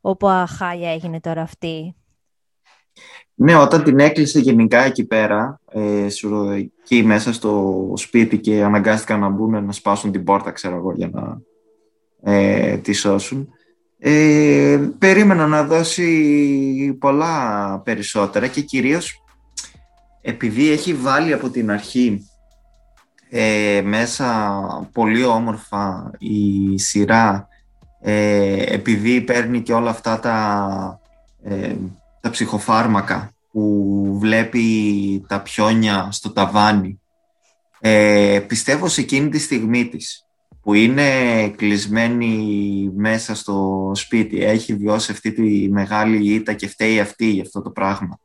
[0.00, 1.94] όπου αχάλια έγινε τώρα αυτή.
[3.42, 6.06] Ναι, όταν την έκλεισε γενικά εκεί πέρα, ε,
[6.56, 11.10] εκεί μέσα στο σπίτι και αναγκάστηκαν να μπουν να σπάσουν την πόρτα, ξέρω εγώ, για
[11.12, 11.40] να
[12.32, 13.48] ε, τη σώσουν.
[13.98, 19.24] Ε, περίμενα να δώσει πολλά περισσότερα και κυρίως
[20.20, 22.26] επειδή έχει βάλει από την αρχή
[23.30, 24.52] ε, μέσα
[24.92, 27.48] πολύ όμορφα η σειρά
[28.00, 31.00] ε, επειδή παίρνει και όλα αυτά τα
[31.42, 31.74] ε,
[32.20, 37.00] τα ψυχοφάρμακα που βλέπει τα πιόνια στο ταβάνι.
[37.80, 40.24] Ε, πιστεύω σε εκείνη τη στιγμή της
[40.62, 41.08] που είναι
[41.48, 47.62] κλεισμένη μέσα στο σπίτι, έχει βιώσει αυτή τη μεγάλη ήττα και φταίει αυτή για αυτό
[47.62, 48.18] το πράγμα.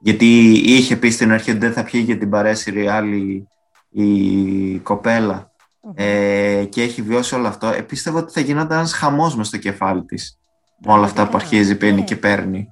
[0.00, 3.48] Γιατί είχε πει στην αρχή ότι δεν θα πιει για την παρέσυρη άλλη
[3.90, 5.50] η κοπέλα
[5.94, 7.66] ε, και έχει βιώσει όλο αυτό.
[7.66, 10.38] Ε, πίστευα ότι θα γινόταν ένας χαμός μες στο κεφάλι της.
[10.84, 12.02] Με όλα αυτά που αρχίζει, πίνει ναι.
[12.02, 12.68] και παίρνει.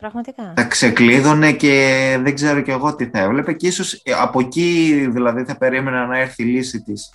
[0.00, 0.52] Πραγματικά.
[0.56, 5.44] Θα ξεκλείδωνε και δεν ξέρω κι εγώ τι θα έβλεπε και ίσως από εκεί δηλαδή
[5.44, 7.14] θα περίμενα να έρθει η λύση της.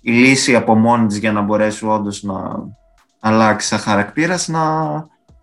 [0.00, 2.34] Η λύση από μόνη της για να μπορέσει όντως να
[3.20, 4.62] αλλάξει σαν χαρακτήρας, να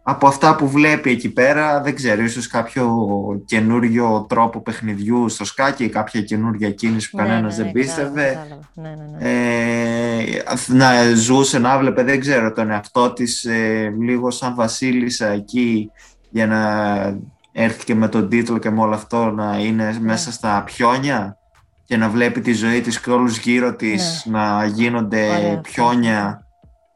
[0.05, 3.07] από αυτά που βλέπει εκεί πέρα, δεν ξέρω, ίσως κάποιο
[3.45, 8.47] καινούριο τρόπο παιχνιδιού στο σκάκι, κάποια καινούργια κίνηση που ναι, κανένας ναι, δεν ναι, πίστευε.
[8.73, 9.29] Ναι, ναι, ναι.
[9.29, 15.91] Ε, να ζούσε, να βλέπε, δεν ξέρω, τον εαυτό της ε, λίγο σαν βασίλισσα εκεί
[16.34, 16.62] για να
[17.52, 20.00] έρθει και με τον τίτλο και με όλο αυτό να είναι ναι.
[20.00, 21.38] μέσα στα πιόνια
[21.86, 24.38] και να βλέπει τη ζωή της και όλους γύρω της ναι.
[24.38, 25.62] να γίνονται Ωραία.
[25.62, 26.48] πιόνια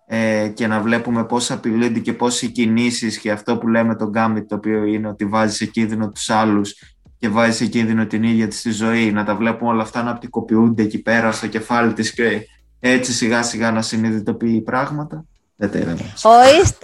[0.08, 4.10] ε, και να βλέπουμε πώς απειλούνται και πώς οι κινήσεις και αυτό που λέμε τον
[4.10, 6.76] gambit το οποίο είναι ότι βάζει σε κίνδυνο τους άλλους
[7.18, 10.12] και βάζει σε κίνδυνο την ίδια της τη ζωή να τα βλέπουμε όλα αυτά να
[10.12, 12.48] οπτικοποιούνται εκεί πέρα στο κεφάλι της και
[12.80, 15.26] έτσι σιγά σιγά να συνειδητοποιεί πράγματα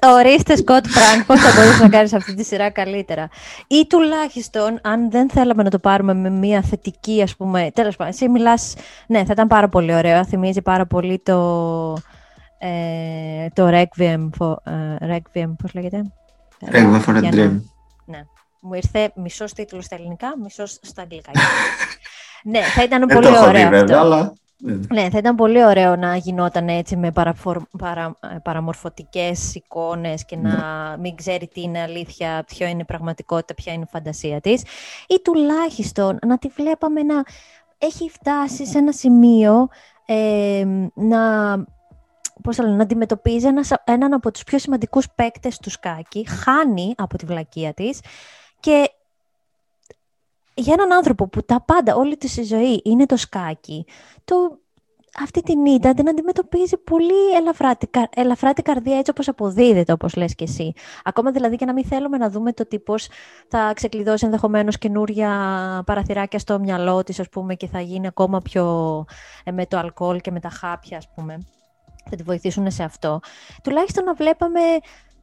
[0.02, 3.30] Ορίστε, Σκοτ Φρανκ, πώς θα μπορούσες να κάνεις αυτή τη σειρά καλύτερα;
[3.68, 7.72] Ή τουλάχιστον, αν δεν θέλαμε να το πάρουμε με μια θετική, ας πούμε.
[7.74, 8.74] Τέλος πάντων, εσύ μιλάς.
[9.08, 10.26] Ναι, θα ήταν πάρα πολύ ωραίο.
[10.26, 11.98] Θυμίζει πάρα πολύ το.
[12.58, 16.14] Ε, το Requiem, for, uh, Requiem πώς λέγεται;
[16.72, 17.62] Requiem for a Dream.
[18.06, 18.24] Ναι.
[18.60, 21.32] Μου ήρθε μισός τίτλος στα ελληνικά, μισός στα αγγλικά.
[22.52, 23.98] ναι, θα ήταν πολύ ωραίο αυτό.
[23.98, 24.34] αλλά...
[24.65, 27.62] Ναι, θα ήταν πολύ ωραίο να γινόταν έτσι με παραφορ...
[27.78, 28.17] παρα...
[28.34, 30.49] Ε, παραμορφωτικές εικόνες και να
[30.89, 30.97] ναι.
[30.97, 34.62] μην ξέρει τι είναι αλήθεια, ποιο είναι πραγματικότητα, ποια είναι η φαντασία της.
[35.08, 37.23] Ή τουλάχιστον να τη βλέπαμε να
[37.78, 39.67] έχει φτάσει σε ένα σημείο
[40.06, 41.54] ε, να,
[42.43, 43.47] πώς να αντιμετωπίζει
[43.84, 47.99] έναν από τους πιο σημαντικούς παίκτες του σκάκι, χάνει από τη βλακεία της
[48.60, 48.91] και
[50.54, 53.86] για έναν άνθρωπο που τα πάντα, όλη της ζωή είναι το σκάκι,
[54.24, 54.58] το,
[55.22, 57.32] αυτή την ήττα την αντιμετωπίζει πολύ
[58.16, 60.74] ελαφρά, την καρδιά έτσι όπως αποδίδεται, όπως λες και εσύ.
[61.04, 63.08] Ακόμα δηλαδή και να μην θέλουμε να δούμε το τι πώς
[63.48, 65.30] θα ξεκλειδώσει ενδεχομένως καινούρια
[65.86, 69.06] παραθυράκια στο μυαλό της, ας πούμε, και θα γίνει ακόμα πιο
[69.44, 71.38] ε, με το αλκοόλ και με τα χάπια, ας πούμε.
[72.10, 73.20] Θα τη βοηθήσουν σε αυτό.
[73.63, 74.60] Τουλάχιστον να βλέπαμε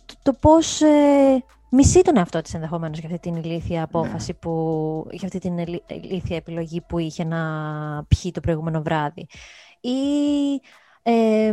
[0.07, 0.81] το, το πώς...
[0.81, 4.38] Ε, μισεί τον εαυτό της ενδεχομένως για αυτή την ηλίθια απόφαση, ναι.
[4.38, 7.40] που, για αυτή την ηλίθια επιλογή που είχε να
[8.09, 9.26] πιει το προηγούμενο βράδυ.
[9.80, 9.90] Ή,
[11.02, 11.52] ε,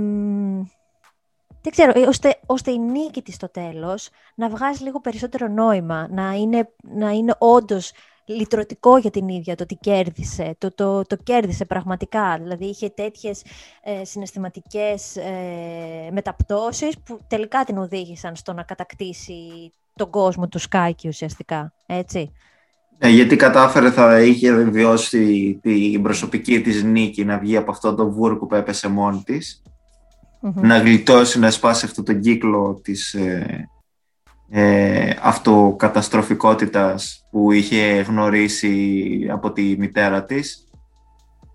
[1.62, 6.08] δεν ξέρω, ε, ώστε, ώστε η νίκη της στο τέλος να βγάζει λίγο περισσότερο νόημα,
[6.10, 7.91] να είναι, να είναι όντως
[8.28, 12.38] λυτρωτικό για την ίδια το ότι κέρδισε, το, το, το κέρδισε πραγματικά.
[12.42, 13.42] Δηλαδή είχε τέτοιες
[13.84, 21.08] ε, συναισθηματικές ε, μεταπτώσεις που τελικά την οδήγησαν στο να κατακτήσει τον κόσμο του Σκάκη
[21.08, 22.32] ουσιαστικά, έτσι.
[23.00, 28.12] Ναι, γιατί κατάφερε θα είχε βιώσει την προσωπική της νίκη να βγει από αυτό το
[28.12, 29.62] βούρκο που έπεσε μόνη της,
[30.40, 33.70] να γλιτώσει, να σπάσει αυτό τον κύκλο της ε,
[34.50, 40.68] ε, αυτοκαταστροφικότητας που είχε γνωρίσει από τη μητέρα της.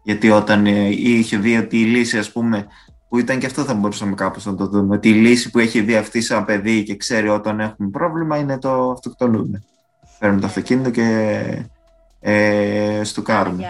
[0.03, 2.67] Γιατί όταν ε, είχε δει ότι η λύση ας πούμε
[3.09, 5.81] που ήταν και αυτό θα μπορούσαμε κάπως να το δούμε ότι η λύση που έχει
[5.81, 9.63] δει αυτή σαν παιδί και ξέρει όταν έχουμε πρόβλημα είναι το αυτοκτονούμε.
[10.19, 11.69] Παίρνουν το αυτοκίνητο και
[12.21, 13.61] ε, στουκάρουν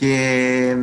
[0.00, 0.76] και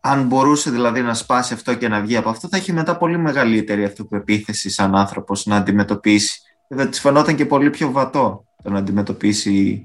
[0.00, 3.18] αν μπορούσε δηλαδή να σπάσει αυτό και να βγει από αυτό, θα έχει μετά πολύ
[3.18, 6.40] μεγαλύτερη αυτοπεποίθηση σαν άνθρωπος να αντιμετωπίσει.
[6.76, 9.84] Θα της φαινόταν και πολύ πιο βατό το να αντιμετωπίσει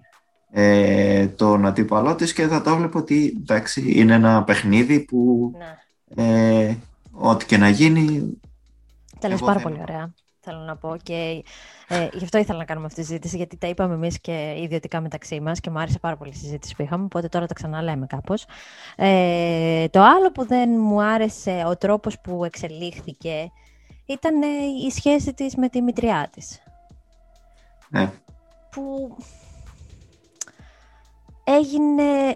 [0.52, 5.52] ε, τον αντίπαλό της και θα το βλέπω ότι εντάξει, είναι ένα παιχνίδι που
[6.16, 6.24] ναι.
[6.24, 6.78] ε,
[7.12, 8.40] ό,τι και να γίνει...
[9.20, 10.14] Τα πάρα πολύ ωραία
[10.46, 10.96] θέλω να πω.
[11.04, 11.44] Και
[11.88, 15.02] ε, γι' αυτό ήθελα να κάνουμε αυτή τη συζήτηση, γιατί τα είπαμε εμείς και ιδιωτικά
[15.02, 17.04] μεταξύ μας και μου άρεσε πάρα πολύ η συζήτηση που είχαμε.
[17.04, 18.46] Οπότε τώρα τα ξαναλέμε κάπως.
[18.96, 23.52] Ε, το άλλο που δεν μου άρεσε, ο τρόπος που εξελίχθηκε,
[24.06, 24.48] ήταν ε,
[24.86, 26.64] η σχέση της με τη μητριά της.
[27.90, 28.12] Ναι.
[28.72, 29.18] Που
[31.44, 32.36] έγινε,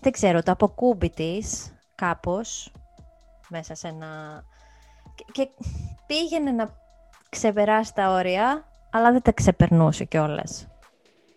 [0.00, 2.72] δεν ξέρω, το αποκούμπι της κάπως
[3.48, 4.44] μέσα σε ένα
[5.32, 5.48] και
[6.06, 6.68] πήγαινε να
[7.28, 10.68] ξεπεράσει τα όρια, αλλά δεν τα ξεπερνούσε κιόλας.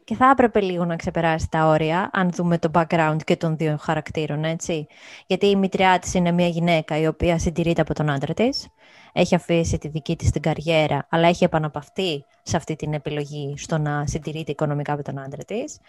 [0.03, 3.77] Και θα έπρεπε λίγο να ξεπεράσει τα όρια, αν δούμε το background και των δύο
[3.79, 4.87] χαρακτήρων, έτσι.
[5.25, 8.67] Γιατί η μητριά της είναι μια γυναίκα η οποία συντηρείται από τον άντρα της,
[9.13, 13.77] έχει αφήσει τη δική της την καριέρα, αλλά έχει επαναπαυτεί σε αυτή την επιλογή στο
[13.77, 15.79] να συντηρείται οικονομικά από τον άντρα της.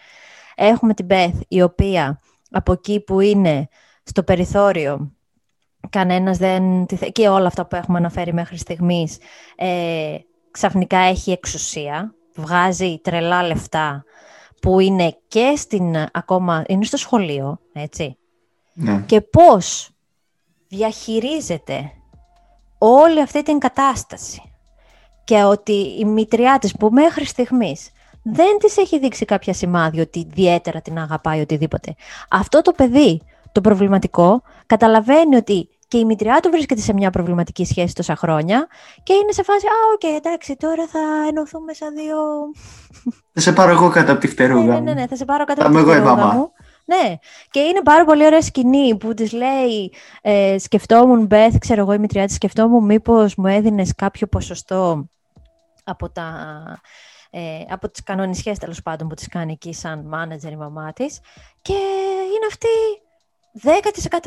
[0.55, 2.19] Έχουμε την Beth, η οποία
[2.51, 3.67] από εκεί που είναι
[4.03, 5.11] στο περιθώριο
[5.89, 6.85] κανένας δεν...
[7.11, 9.17] και όλα αυτά που έχουμε αναφέρει μέχρι στιγμής,
[9.55, 10.15] ε,
[10.51, 14.03] ξαφνικά έχει εξουσία, βγάζει τρελά λεφτά,
[14.61, 18.17] που είναι και στην, ακόμα, είναι στο σχολείο, έτσι.
[18.73, 19.03] Ναι.
[19.05, 19.89] Και πώς
[20.67, 21.91] διαχειρίζεται
[22.77, 24.41] όλη αυτή την κατάσταση.
[25.23, 27.89] Και ότι η μητριά της που μέχρι στιγμής
[28.23, 31.95] δεν της έχει δείξει κάποια σημάδια ότι ιδιαίτερα την αγαπάει οτιδήποτε.
[32.29, 37.65] Αυτό το παιδί, το προβληματικό, καταλαβαίνει ότι και η μητριά του βρίσκεται σε μια προβληματική
[37.65, 38.67] σχέση τόσα χρόνια
[39.03, 42.15] και είναι σε φάση, α, ok, okay, εντάξει, τώρα θα ενωθούμε σαν δύο...
[43.33, 45.45] Θα σε πάρω εγώ κατά από τη φτερούγα ναι, ναι, ναι, ναι, θα σε πάρω
[45.45, 46.51] κατά από τη φτερούγα μου.
[46.85, 47.15] Ναι,
[47.49, 51.97] και είναι πάρα πολύ ωραία σκηνή που της λέει ε, σκεφτόμουν, Μπεθ, ξέρω εγώ η
[51.97, 55.09] μητριά της, σκεφτόμουν μήπως μου έδινες κάποιο ποσοστό
[55.83, 56.27] από τα...
[57.31, 61.19] Ε, από τις κανονισιές τέλος πάντων που τις κάνει εκεί σαν μάνατζερ η μαμά της
[61.61, 62.67] και είναι αυτή
[63.63, 63.69] 10%,
[64.09, 64.19] 15%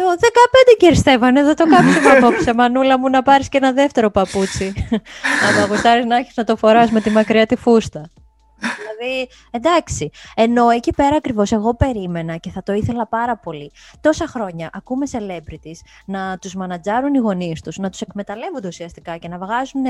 [0.78, 4.72] κύριε Στέφανε, δεν το κάψουμε απόψε, μανούλα μου, να πάρεις και ένα δεύτερο παπούτσι.
[5.46, 8.10] Αν το να έχεις να το φοράς με τη μακριά τη φούστα.
[8.76, 10.10] Δηλαδή, εντάξει.
[10.34, 13.72] Ενώ εκεί πέρα ακριβώς εγώ περίμενα και θα το ήθελα πάρα πολύ.
[14.00, 19.28] Τόσα χρόνια ακούμε celebrities να τους μανατζάρουν οι γονείς τους, να τους εκμεταλλεύονται ουσιαστικά και
[19.28, 19.84] να βγάζουν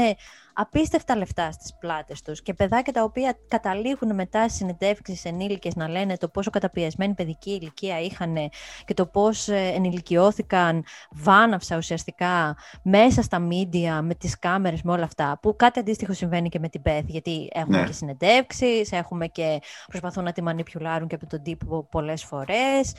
[0.53, 5.89] απίστευτα λεφτά στις πλάτες τους και παιδάκια τα οποία καταλήγουν μετά στις συνεντεύξεις ενήλικες να
[5.89, 8.37] λένε το πόσο καταπιεσμένη παιδική ηλικία είχαν
[8.85, 15.05] και το πώς ε, ενηλικιώθηκαν βάναυσα ουσιαστικά μέσα στα μίντια με τις κάμερες, με όλα
[15.05, 15.39] αυτά.
[15.43, 17.87] Που κάτι αντίστοιχο συμβαίνει και με την Πέθ, γιατί έχουμε ναι.
[17.87, 22.93] και συνεντεύξεις έχουμε και προσπαθούν να τη μανιπιουλάρουν και από τον τύπο πολλές φορές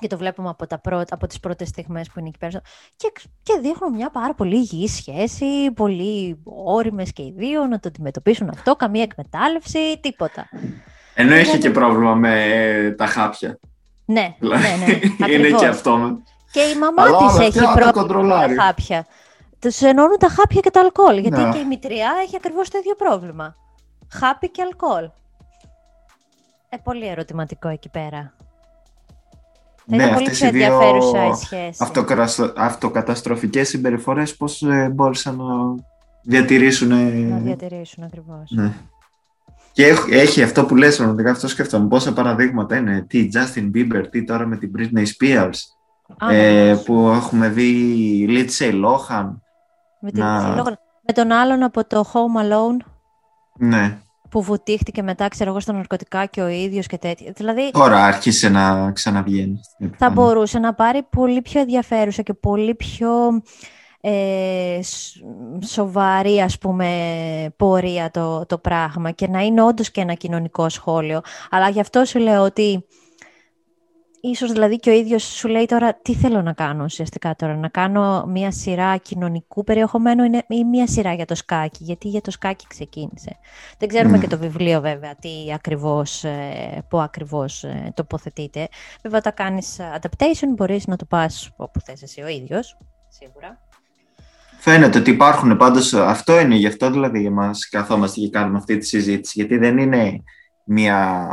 [0.00, 2.60] και το βλέπουμε από, τα πρώτα, από τις πρώτες στιγμές που είναι εκεί πέρα.
[2.96, 7.88] Και, και δείχνουν μια πάρα πολύ υγιή σχέση, πολύ όριμες και οι δύο να το
[7.88, 10.48] αντιμετωπίσουν αυτό, καμία εκμετάλλευση, τίποτα.
[11.14, 13.58] Ενώ έχει και πρόβλημα με τα χάπια.
[14.04, 14.58] Ναι, ναι,
[15.18, 15.32] ναι.
[15.32, 16.20] είναι και αυτό.
[16.52, 19.06] Και η μαμά της έχει πρόβλημα με τα χάπια.
[19.58, 21.50] Τους ενώνουν τα χάπια και το αλκοόλ, γιατί ναι.
[21.50, 23.56] και η μητριά έχει ακριβώς το ίδιο πρόβλημα
[24.12, 25.10] χάπι και αλκοόλ.
[26.68, 28.32] Ε, πολύ ερωτηματικό εκεί πέρα.
[29.84, 31.84] Ναι, είναι πολύ πιο ενδιαφέρουσα η σχέση.
[32.56, 35.44] Αυτοκαταστροφικές συμπεριφορές πώς ε, μπόρεσαν να
[36.22, 36.88] διατηρήσουν...
[37.28, 38.50] Να διατηρήσουν ακριβώς.
[38.50, 38.72] Ναι.
[39.72, 41.88] Και έχει αυτό που λες, πραγματικά αυτό σκέφτομαι.
[41.88, 43.02] Πόσα παραδείγματα είναι.
[43.08, 45.58] Τι Justin Bieber, τι τώρα με την Britney Spears.
[46.30, 46.76] ε, ναι.
[46.76, 49.34] που έχουμε δει Lindsay Lohan.
[50.00, 50.54] Με, να...
[51.06, 52.86] με τον άλλον από το Home Alone.
[53.60, 53.98] Ναι.
[54.30, 57.32] Που βουτήχτηκε μετά, ξέρω εγώ, στα ναρκωτικά και ο ίδιος και τέτοια.
[57.36, 59.60] Δηλαδή, Τώρα άρχισε να ξαναβγαίνει.
[59.96, 63.42] Θα μπορούσε να πάρει πολύ πιο ενδιαφέρουσα και πολύ πιο
[64.00, 64.80] ε,
[65.66, 66.88] σοβαρή, ας πούμε,
[67.56, 71.20] πορεία το, το πράγμα και να είναι όντως και ένα κοινωνικό σχόλιο.
[71.50, 72.84] Αλλά γι' αυτό σου λέω ότι
[74.20, 77.68] ίσως δηλαδή και ο ίδιος σου λέει τώρα τι θέλω να κάνω ουσιαστικά τώρα, να
[77.68, 82.66] κάνω μια σειρά κοινωνικού περιεχομένου ή μια σειρά για το σκάκι, γιατί για το σκάκι
[82.68, 83.36] ξεκίνησε.
[83.78, 84.22] Δεν ξέρουμε Ναι.
[84.22, 88.68] και το βιβλίο βέβαια, τι ακριβώς, ε, πού ακριβώς ε, τοποθετείται.
[89.02, 92.76] Βέβαια, όταν κάνεις adaptation μπορείς να το πας όπου θες εσύ ο ίδιος,
[93.08, 93.58] σίγουρα.
[94.58, 98.86] Φαίνεται ότι υπάρχουν πάντως, αυτό είναι γι' αυτό δηλαδή εμάς καθόμαστε και κάνουμε αυτή τη
[98.86, 100.22] συζήτηση, γιατί δεν είναι
[100.64, 101.28] μια,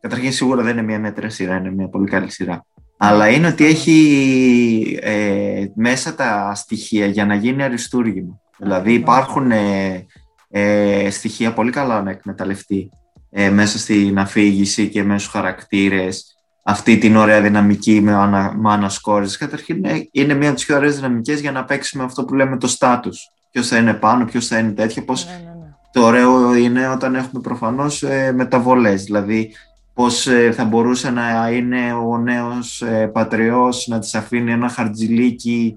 [0.00, 2.64] καταρχήν σίγουρα δεν είναι μια μέτρα σειρά, είναι μια πολύ καλή σειρά.
[2.96, 8.40] Αλλά είναι ότι έχει ε, μέσα τα στοιχεία για να γίνει αριστούργημα.
[8.58, 10.06] Δηλαδή υπάρχουν ε,
[10.50, 12.90] ε, στοιχεία πολύ καλά να εκμεταλλευτεί
[13.30, 18.72] ε, μέσα στην αφήγηση και μέσα στους χαρακτήρες αυτή την ωραία δυναμική με, ανα, με
[18.72, 19.36] ανασκόρες.
[19.36, 22.34] Καταρχήν ε, είναι μία από τις πιο ωραίες δυναμικές για να παίξει με αυτό που
[22.34, 23.30] λέμε το στάτους.
[23.50, 25.74] Ποιος θα είναι πάνω, ποιος θα είναι τέτοιο, πώς Ναι, ναι, ναι.
[25.92, 29.54] το ωραίο είναι όταν έχουμε προφανώς ε, μεταβολές, δηλαδή
[29.94, 35.76] πώς ε, θα μπορούσε να είναι ο νέος ε, πατριός να της αφήνει ένα χαρτζιλίκι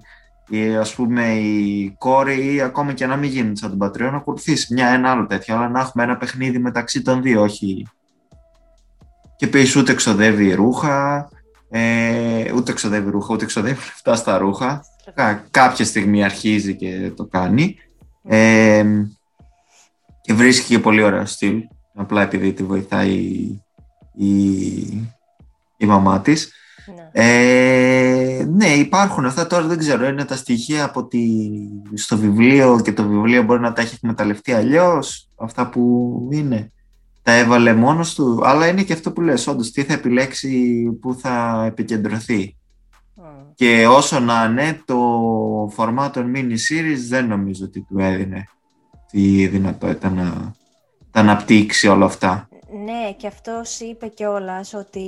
[0.50, 4.16] ε, ας πούμε η κόρη ή ακόμα και να μην γίνει σαν τον πατριό να
[4.16, 7.86] ακολουθήσει μια ένα άλλο τέτοιο, αλλά να έχουμε ένα παιχνίδι μεταξύ των δύο, όχι
[9.36, 11.28] και επίσης ούτε ξοδεύει ρούχα,
[11.70, 14.84] ε, ούτε ξοδεύει ρούχα, ούτε ξοδεύει λεφτά στα ρούχα.
[15.14, 17.76] Κα- κάποια στιγμή αρχίζει και το κάνει.
[18.22, 18.84] Ε,
[20.20, 21.62] και βρίσκει και πολύ ωραίο στυλ,
[21.94, 23.46] απλά επειδή τη βοηθάει
[24.16, 24.28] η,
[25.76, 26.52] η μαμά της.
[26.94, 27.08] Ναι.
[27.12, 31.20] Ε, ναι, υπάρχουν αυτά τώρα, δεν ξέρω, είναι τα στοιχεία από τη,
[31.94, 36.72] στο βιβλίο και το βιβλίο μπορεί να τα έχει εκμεταλλευτεί αλλιώς αυτά που είναι.
[37.22, 41.14] Τα έβαλε μόνος του, αλλά είναι και αυτό που λες, όντως, τι θα επιλέξει, που
[41.14, 42.56] θα επικεντρωθεί.
[43.14, 43.22] Μμ.
[43.54, 44.98] Και όσο να είναι, το
[45.76, 48.44] format των mini series δεν νομίζω ότι του έδινε
[49.10, 50.54] τη δυνατότητα να
[51.10, 52.48] τα αναπτύξει όλα αυτά.
[52.84, 55.00] Ναι, και αυτός είπε κιόλας ότι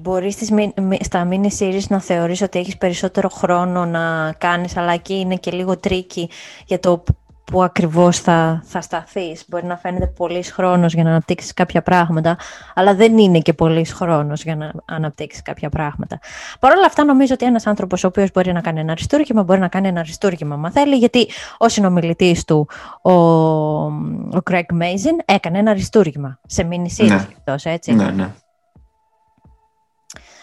[0.00, 4.76] μπορείς στις, μι- μι- στα mini series να θεωρείς ότι έχεις περισσότερο χρόνο να κάνεις,
[4.76, 6.30] αλλά εκεί είναι και λίγο tricky
[6.66, 7.04] για το
[7.44, 9.44] π- που ακριβώς θα, θα σταθείς.
[9.48, 12.36] Μπορεί να φαίνεται πολύς χρόνος για να αναπτύξεις κάποια πράγματα,
[12.74, 16.18] αλλά δεν είναι και πολύς χρόνος για να αναπτύξεις κάποια πράγματα.
[16.60, 19.60] Παρ' όλα αυτά νομίζω ότι ένας άνθρωπος ο οποίος μπορεί να κάνει ένα αριστούργημα, μπορεί
[19.60, 21.28] να κάνει ένα αριστούργημα μα θέλει, γιατί
[21.58, 22.68] ο συνομιλητής του,
[23.02, 27.26] ο, ο Craig Mazin, έκανε ένα αριστούργημα σε mini series Ναι.
[27.28, 27.92] κι αυτός, έτσι.
[27.94, 28.28] Ναι, ναι.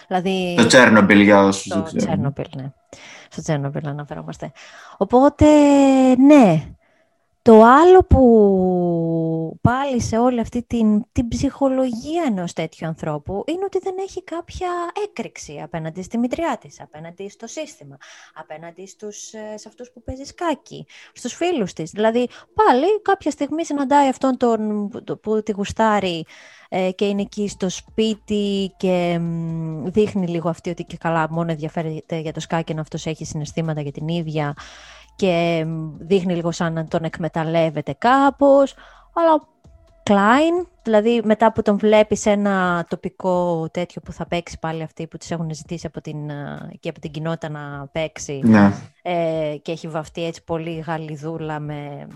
[0.08, 0.54] Δηλαδή...
[0.58, 2.06] Το Τσέρνομπιλ για όσους δεν Στο ξέρουν.
[2.08, 2.72] Τσέρνομπιλ, ναι.
[3.30, 4.52] Στο Τσέρνομπιλ αναφερόμαστε.
[4.97, 5.45] Οπότε,
[6.28, 6.64] ναι.
[7.42, 13.80] Το άλλο που πάλι σε όλη αυτή την, την ψυχολογία ενός τέτοιου ανθρώπου είναι ότι
[13.84, 14.68] δεν έχει κάποια
[15.04, 17.98] έκρηξη απέναντι στη μητριά της, απέναντι στο σύστημα,
[18.34, 21.92] απέναντι στους, ε, σε αυτούς που παίζει σκάκι, στους φίλους της.
[21.92, 26.26] Δηλαδή, πάλι κάποια στιγμή συναντάει αυτόν τον, το- που τη γουστάρει
[26.70, 31.52] ε, και είναι εκεί στο σπίτι και μ, δείχνει λίγο αυτή ότι και καλά μόνο
[31.52, 34.54] ενδιαφέρεται για το σκάκι ενώ αυτός έχει συναισθήματα για την ίδια
[35.20, 38.76] και μ, δείχνει λίγο σαν να τον εκμεταλλεύεται κάπως,
[39.13, 39.47] αλλά
[40.09, 45.07] Klein, δηλαδή μετά που τον βλέπει σε ένα τοπικό τέτοιο που θα παίξει πάλι αυτοί
[45.07, 48.72] που τους έχουν ζητήσει από την, ε, και από την κοινότητα να παίξει Ναι.
[49.01, 52.07] ε, και έχει βαφτεί έτσι πολύ γαλιδούλα με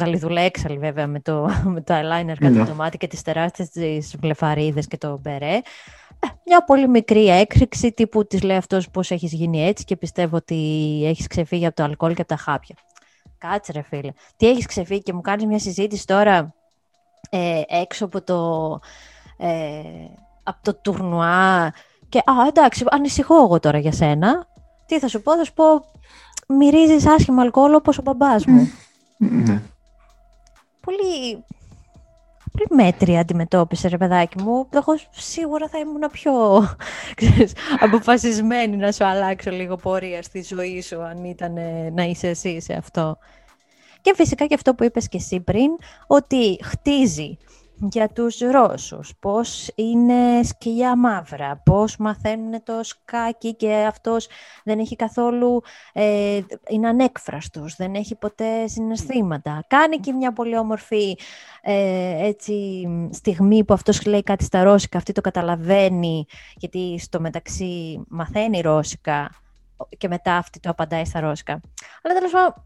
[0.00, 2.60] γαλιδούλα έξαλλη βέβαια με το, με το eyeliner κάτω Ναι.
[2.60, 5.60] από το μάτι και τις τεράστιες τις βλεφαρίδες και το μπερέ.
[6.26, 10.36] Ε, μια πολύ μικρή έκρηξη τύπου της λέει αυτός πώς έχεις γίνει έτσι και πιστεύω
[10.36, 10.56] ότι
[11.04, 12.76] έχεις ξεφύγει από το αλκοόλ και από τα χάπια.
[13.38, 14.12] Κάτσε ρε φίλε.
[14.36, 16.54] Τι έχεις ξεφύγει και μου κάνεις μια συζήτηση τώρα
[17.30, 18.70] ε, έξω από το,
[19.36, 19.82] ε,
[20.42, 21.72] από το τουρνουά
[22.08, 24.46] και α εντάξει ανησυχώ εγώ τώρα για σένα.
[24.86, 25.64] Τι θα σου πω, θα σου πω
[26.48, 28.70] μυρίζεις άσχημα αλκοόλ όπως ο μπαμπάς μου.
[29.16, 29.62] ναι.
[30.80, 31.44] Πολύ,
[32.56, 34.68] πολύ μέτρια αντιμετώπισε ρε παιδάκι μου.
[34.70, 36.32] Εγώ σίγουρα θα ήμουν πιο
[37.20, 42.28] ξέρεις, αποφασισμένη να σου αλλάξω λίγο πορεία στη ζωή σου αν ήταν ε, να είσαι
[42.28, 43.18] εσύ σε αυτό.
[44.00, 45.70] Και φυσικά και αυτό που είπες και εσύ πριν,
[46.06, 47.38] ότι χτίζει
[47.78, 54.28] για τους Ρώσους, πώς είναι σκυλιά μαύρα, πώς μαθαίνουν το σκάκι και αυτός
[54.64, 55.62] δεν έχει καθόλου,
[55.92, 59.64] ε, είναι ανέκφραστος, δεν έχει ποτέ συναισθήματα.
[59.66, 61.18] Κάνει και μια πολύ όμορφη
[61.62, 68.00] ε, έτσι, στιγμή που αυτός λέει κάτι στα ρώσικα, αυτή το καταλαβαίνει, γιατί στο μεταξύ
[68.08, 69.30] μαθαίνει ρώσικα
[69.98, 71.60] και μετά αυτή το απαντάει στα ρώσικα.
[72.02, 72.64] Αλλά τέλος πάντων,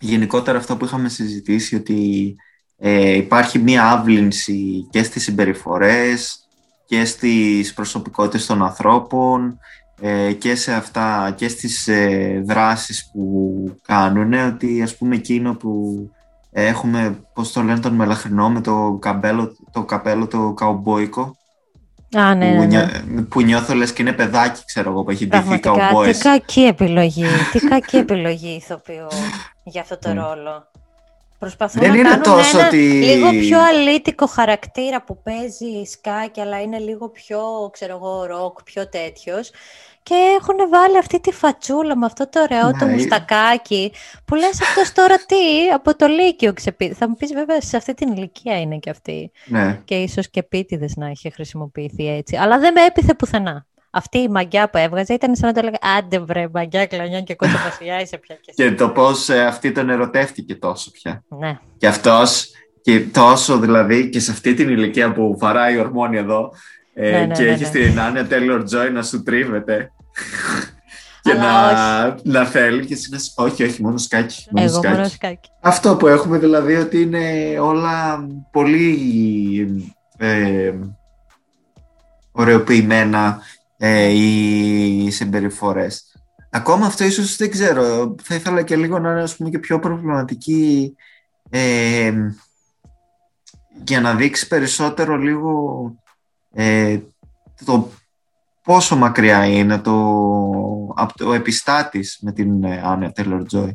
[0.00, 2.34] Γενικότερα αυτό που είχαμε συζητήσει ότι
[2.78, 6.38] ε, υπάρχει μία άβλυνση και στις συμπεριφορές
[6.86, 9.58] και στις προσωπικότητες των ανθρώπων
[10.00, 13.52] ε, και σε αυτά και στις ε, δράσεις που
[13.86, 15.94] κάνουν ότι ας πούμε εκείνο που
[16.50, 21.36] έχουμε πώς το λένε τον μελαχρινό με το, καμπέλο, το καπέλο το καουμπόικο
[22.16, 22.66] Α, ναι, που, ναι, ναι.
[22.66, 25.70] νιώ- που νιώθω λες και είναι παιδάκι, ξέρω εγώ, που έχει ντυθεί Πραγματικά.
[25.70, 27.18] που νιώθω λες και είναι παιδάκι, ξέρω εγώ, που έχει ντυθεί Πραγματικά, τι καουμπόις.
[27.18, 27.24] κακή επιλογή.
[27.52, 29.06] τι κακή επιλογή ηθοποιού
[29.72, 30.20] για αυτό το Ναι.
[30.20, 30.70] ρόλο.
[31.38, 36.40] Προσπαθούν Δεν να είναι κάνουν τόσο ένα ότι- λίγο πιο αλήτικο χαρακτήρα που παίζει σκάκι,
[36.40, 37.40] αλλά είναι λίγο πιο,
[37.72, 39.50] ξέρω εγώ, ροκ, πιο τέτοιος.
[40.02, 43.92] Και έχουν βάλει αυτή τη φατσούλα με αυτό το ωραίο το Ναι, ε- μουστακάκι
[44.24, 46.94] που λες αυτός τώρα τι, από το Λύκειο ξεπίδει.
[46.94, 49.80] Θα μου πεις βέβαια σε αυτή την ηλικία είναι και αυτή Ναι.
[49.84, 52.36] και ίσως και επίτηδες να είχε χρησιμοποιηθεί έτσι.
[52.36, 53.66] Αλλά δεν με έπιθε πουθενά.
[53.96, 57.34] Αυτή η μαγιά που έβγαζε ήταν σαν να το έλεγα «Άντε βρε, μαγιά, κλανιά και
[57.34, 58.70] κότσο βασιλιά είσαι πια και εσύ».
[58.70, 61.24] Και το πώς ε, αυτή τον ερωτεύτηκε τόσο πια.
[61.28, 62.50] Ναι, Και αυτός
[62.82, 66.52] και τόσο δηλαδή και σε αυτή την ηλικία που βαράει ορμόνη εδώ
[66.94, 67.70] ε, Ναι, ναι, και ναι, έχει ναι.
[67.70, 69.90] την Άνια Taylor Joy να σου τρίβεται
[71.22, 74.46] και Αλλά να, να θέλει και εσύ να σου- όχι, όχι, μόνο σκάκι.
[74.50, 74.94] Μόνο εγώ σκάκι.
[74.94, 75.50] μόνο σκάκι.
[75.60, 80.72] Αυτό που έχουμε δηλαδή ότι είναι όλα πολύ ε,
[82.32, 83.40] ωρεοποιημένα
[83.86, 86.16] ε, οι συμπεριφορές.
[86.50, 88.14] Ακόμα αυτό ίσως δεν ξέρω.
[88.22, 90.94] Θα ήθελα και λίγο να είναι ας πούμε, και πιο προβληματική
[91.50, 92.12] ε,
[93.84, 95.94] για να δείξει περισσότερο λίγο
[96.52, 96.98] ε,
[97.64, 97.90] το
[98.62, 99.92] πόσο μακριά είναι το,
[100.96, 103.70] από το επιστάτης με την ε, Άνια Taylor Joy.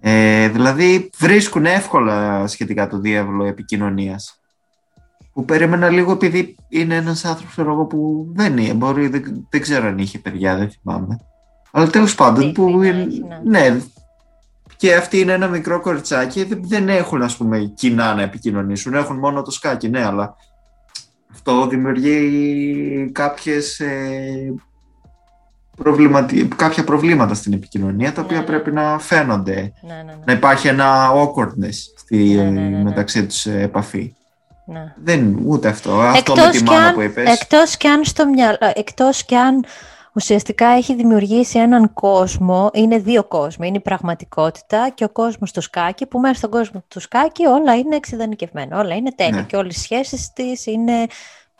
[0.00, 4.41] Ε, δηλαδή βρίσκουν εύκολα σχετικά το διάβολο επικοινωνίας
[5.32, 9.60] που περίμενα λίγο επειδή είναι ένας άνθρωπος ξέρω εγώ, που δεν είναι, μπορεί, δεν, δεν
[9.60, 11.16] ξέρω αν είχε παιδιά, δεν θυμάμαι.
[11.70, 13.60] Αλλά τέλος πάντων Δείχνει που να είναι, έχει, ναι.
[13.68, 13.80] ναι,
[14.76, 19.18] και αυτοί είναι ένα μικρό κοριτσάκι, δεν, δεν έχουν ας πούμε κοινά να επικοινωνήσουν, έχουν
[19.18, 20.36] μόνο το σκάκι, ναι, αλλά
[21.32, 24.54] αυτό δημιουργεί κάποιες ε,
[25.76, 26.48] προβληματι...
[26.56, 28.44] κάποια προβλήματα στην επικοινωνία τα Ναι, οποία ναι.
[28.44, 30.18] πρέπει να φαίνονται Ναι, ναι, ναι.
[30.24, 32.82] να υπάρχει ένα awkwardness στη Ναι, ναι, ναι, ναι.
[32.82, 34.14] μεταξύ τους ε, επαφή.
[34.64, 34.94] Ναι.
[35.04, 35.90] Δεν ούτε αυτό.
[36.00, 37.40] Αυτό με Εκτός τη κι μάνα αν- που είπες.
[37.40, 39.64] Εκτός και αν στο μυαλό, εκτός και αν
[40.14, 45.60] ουσιαστικά έχει δημιουργήσει έναν κόσμο, είναι δύο κόσμοι, είναι η πραγματικότητα και ο κόσμος του
[45.60, 49.42] σκάκι, που μέσα στον κόσμο του σκάκι όλα είναι εξειδανικευμένα, όλα είναι τέλεια Ναι.
[49.42, 51.06] και όλες οι σχέσεις της είναι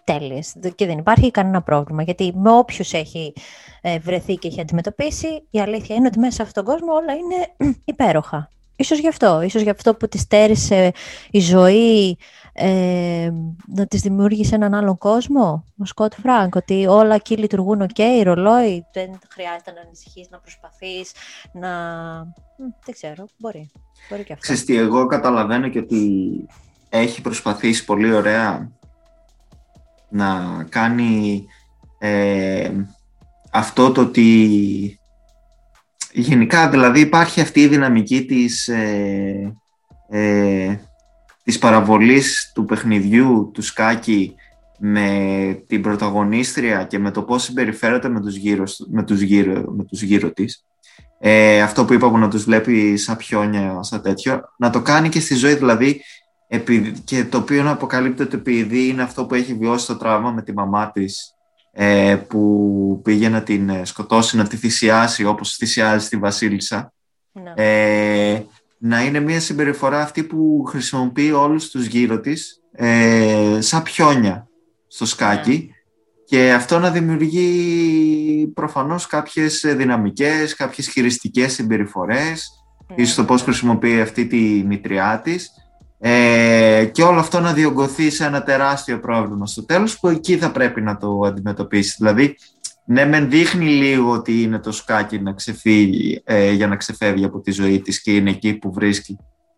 [0.05, 3.33] τέλειες και δεν υπάρχει κανένα πρόβλημα, γιατί με όποιους έχει
[3.81, 7.13] ε, βρεθεί και έχει αντιμετωπίσει, η αλήθεια είναι ότι μέσα σε αυτόν τον κόσμο όλα
[7.13, 8.49] είναι υπέροχα.
[8.77, 10.93] Ίσως γι' αυτό, ίσως γι' αυτό που τη στέρησε
[11.31, 12.19] η ζωή
[12.53, 13.31] ε,
[13.67, 18.87] να της δημιούργησε έναν άλλον κόσμο, ο Σκοτ Φρανκ, ότι όλα εκεί λειτουργούν οκ, ρολόι,
[18.93, 21.13] δεν χρειάζεται να ανησυχείς, να προσπαθείς,
[21.53, 21.69] να...
[22.57, 23.71] Μ, δεν ξέρω, μπορεί,
[24.09, 24.43] μπορεί και αυτό.
[24.43, 26.31] Ξέρεις τι, εγώ καταλαβαίνω και ότι
[26.89, 28.71] έχει προσπαθήσει πολύ ωραία
[30.09, 31.45] να κάνει
[31.99, 32.71] ε,
[33.53, 35.01] αυτό το ότι
[36.13, 39.53] γενικά δηλαδή υπάρχει αυτή η δυναμική της, ε,
[40.09, 40.77] ε,
[41.43, 44.35] της παραβολής του παιχνιδιού του σκάκι
[44.79, 49.85] με την πρωταγωνίστρια και με το πώς συμπεριφέρεται με τους γύρω, με τους γύρω, με
[49.85, 50.65] τους γύρω της
[51.25, 55.09] ε, αυτό που είπα που να τους βλέπει σαν πιόνια, σαν τέτοιο, να το κάνει
[55.09, 56.03] και στη ζωή δηλαδή
[56.49, 60.43] επειδή, και το οποίο να αποκαλύπτεται επειδή είναι αυτό που έχει βιώσει το τραύμα με
[60.43, 61.35] τη μαμά της
[61.73, 66.93] ε, που πήγε να την ε, σκοτώσει, να τη θυσιάσει όπως θυσιάζει τη Βασίλισσα
[67.33, 67.53] Ναι.
[67.57, 68.43] ε,
[68.85, 74.49] να είναι μια συμπεριφορά αυτή που χρησιμοποιεί όλους τους γύρω της ε, σαν πιόνια
[74.87, 75.75] στο σκάκι
[76.25, 82.51] και αυτό να δημιουργεί προφανώς κάποιες ε, δυναμικές, κάποιες χειριστικές συμπεριφορές
[82.89, 83.45] Ναι, ίσως το πώς ναι.
[83.45, 85.51] χρησιμοποιεί αυτή τη μητριά της
[85.99, 90.51] ε, και όλο αυτό να διωγγωθεί σε ένα τεράστιο πρόβλημα στο τέλος που εκεί θα
[90.51, 91.95] πρέπει να το αντιμετωπίσει.
[91.99, 92.37] Δηλαδή,
[92.85, 97.41] ναι μεν δείχνει λίγο ότι είναι το σκάκι να ξεφύγει, ε, για να ξεφεύγει από
[97.41, 99.17] τη ζωή της και είναι εκεί που βρίσκει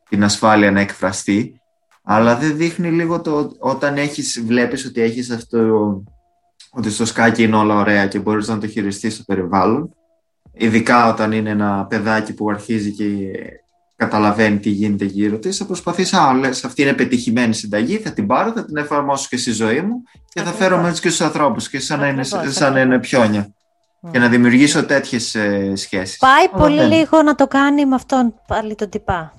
[0.09, 1.61] την ασφάλεια να εκφραστεί
[2.03, 6.03] αλλά δεν δείχνει λίγο το όταν έχεις, βλέπεις ότι έχεις αυτό
[6.70, 9.95] ότι στο σκάκι είναι όλα ωραία και μπορείς να το χειριστείς στο περιβάλλον
[10.53, 13.05] ειδικά όταν είναι ένα παιδάκι που αρχίζει και
[13.97, 18.27] καταλαβαίνει τι γίνεται γύρω της, θα προσπαθήσει, α, λες, αυτή είναι πετυχημένη συνταγή, θα την
[18.27, 20.59] πάρω, θα την εφαρμόσω και στη ζωή μου και θα Ακριβώς.
[20.69, 23.23] φέρω μέσα και στους ανθρώπους και σαν να είναι, Ακριβώς, σαν να είναι ακριβώς.
[23.25, 23.55] πιόνια
[24.01, 24.11] Μμ.
[24.11, 26.17] και να δημιουργήσω τέτοιες ε, σχέσεις.
[26.19, 26.91] Πάει Αλλά πολύ δεν.
[26.91, 29.33] λίγο να το κάνει με αυτόν πάλι τον τυπά.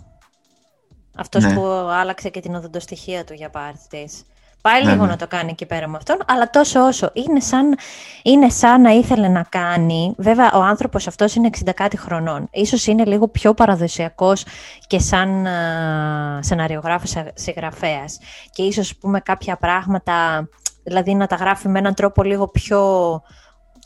[1.17, 1.53] Αυτός Ναι.
[1.53, 4.21] που άλλαξε και την οδοντοστοιχεία του για πάρτι της.
[4.65, 5.09] Πάει Ναι, λίγο ναι.
[5.09, 7.09] να το κάνει εκεί πέρα με αυτόν, αλλά τόσο όσο.
[7.13, 7.77] Είναι σαν,
[8.23, 10.13] είναι σαν να ήθελε να κάνει.
[10.17, 12.47] Βέβαια, ο άνθρωπος αυτός είναι 60 κάτι χρονών.
[12.51, 14.45] Ίσως είναι λίγο πιο παραδοσιακός
[14.87, 18.17] και σαν α, σεναριογράφος α, συγγραφέας.
[18.51, 20.47] Και ίσως πούμε κάποια πράγματα,
[20.83, 22.81] δηλαδή να τα γράφει με έναν τρόπο λίγο πιο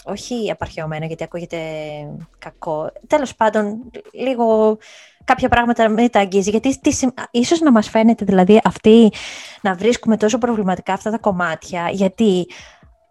[0.03, 1.57] όχι απαρχαιωμένα γιατί ακούγεται
[2.37, 2.91] κακό.
[3.07, 4.77] Τέλος πάντων, λίγο
[5.29, 6.49] κάποια πράγματα μην τα αγγίζει.
[6.49, 9.11] Γιατί τι, σημα- ίσως να μας φαίνεται δηλαδή αυτή
[9.61, 12.47] να βρίσκουμε τόσο προβληματικά αυτά τα κομμάτια, γιατί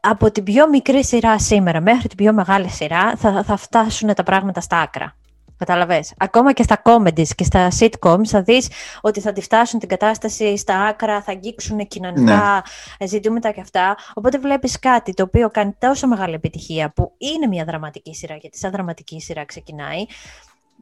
[0.01, 4.23] από την πιο μικρή σειρά σήμερα μέχρι την πιο μεγάλη σειρά θα, θα φτάσουν τα
[4.23, 5.16] πράγματα στα άκρα.
[5.59, 9.89] Καταλαβες; Ακόμα και στα comedies και στα sitcoms θα δεις ότι θα τη φτάσουν την
[9.89, 12.62] κατάσταση στα άκρα, θα αγγίξουν κοινωνικά
[12.99, 13.07] ναι.
[13.07, 13.97] ζητήματα και αυτά.
[14.14, 18.59] Οπότε βλέπεις κάτι το οποίο κάνει τόσο μεγάλη επιτυχία που είναι μια δραματική σειρά, γιατί
[18.59, 20.05] σαν δραματική σειρά ξεκινάει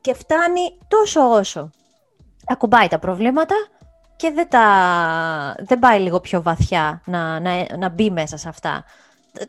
[0.06, 1.70] και φτάνει τόσο όσο.
[2.46, 3.54] Ακουμπάει τα προβλήματα
[4.16, 4.66] και δεν, τα...
[5.58, 8.84] δεν πάει λίγο πιο βαθιά να, να, να μπει μέσα σε αυτά.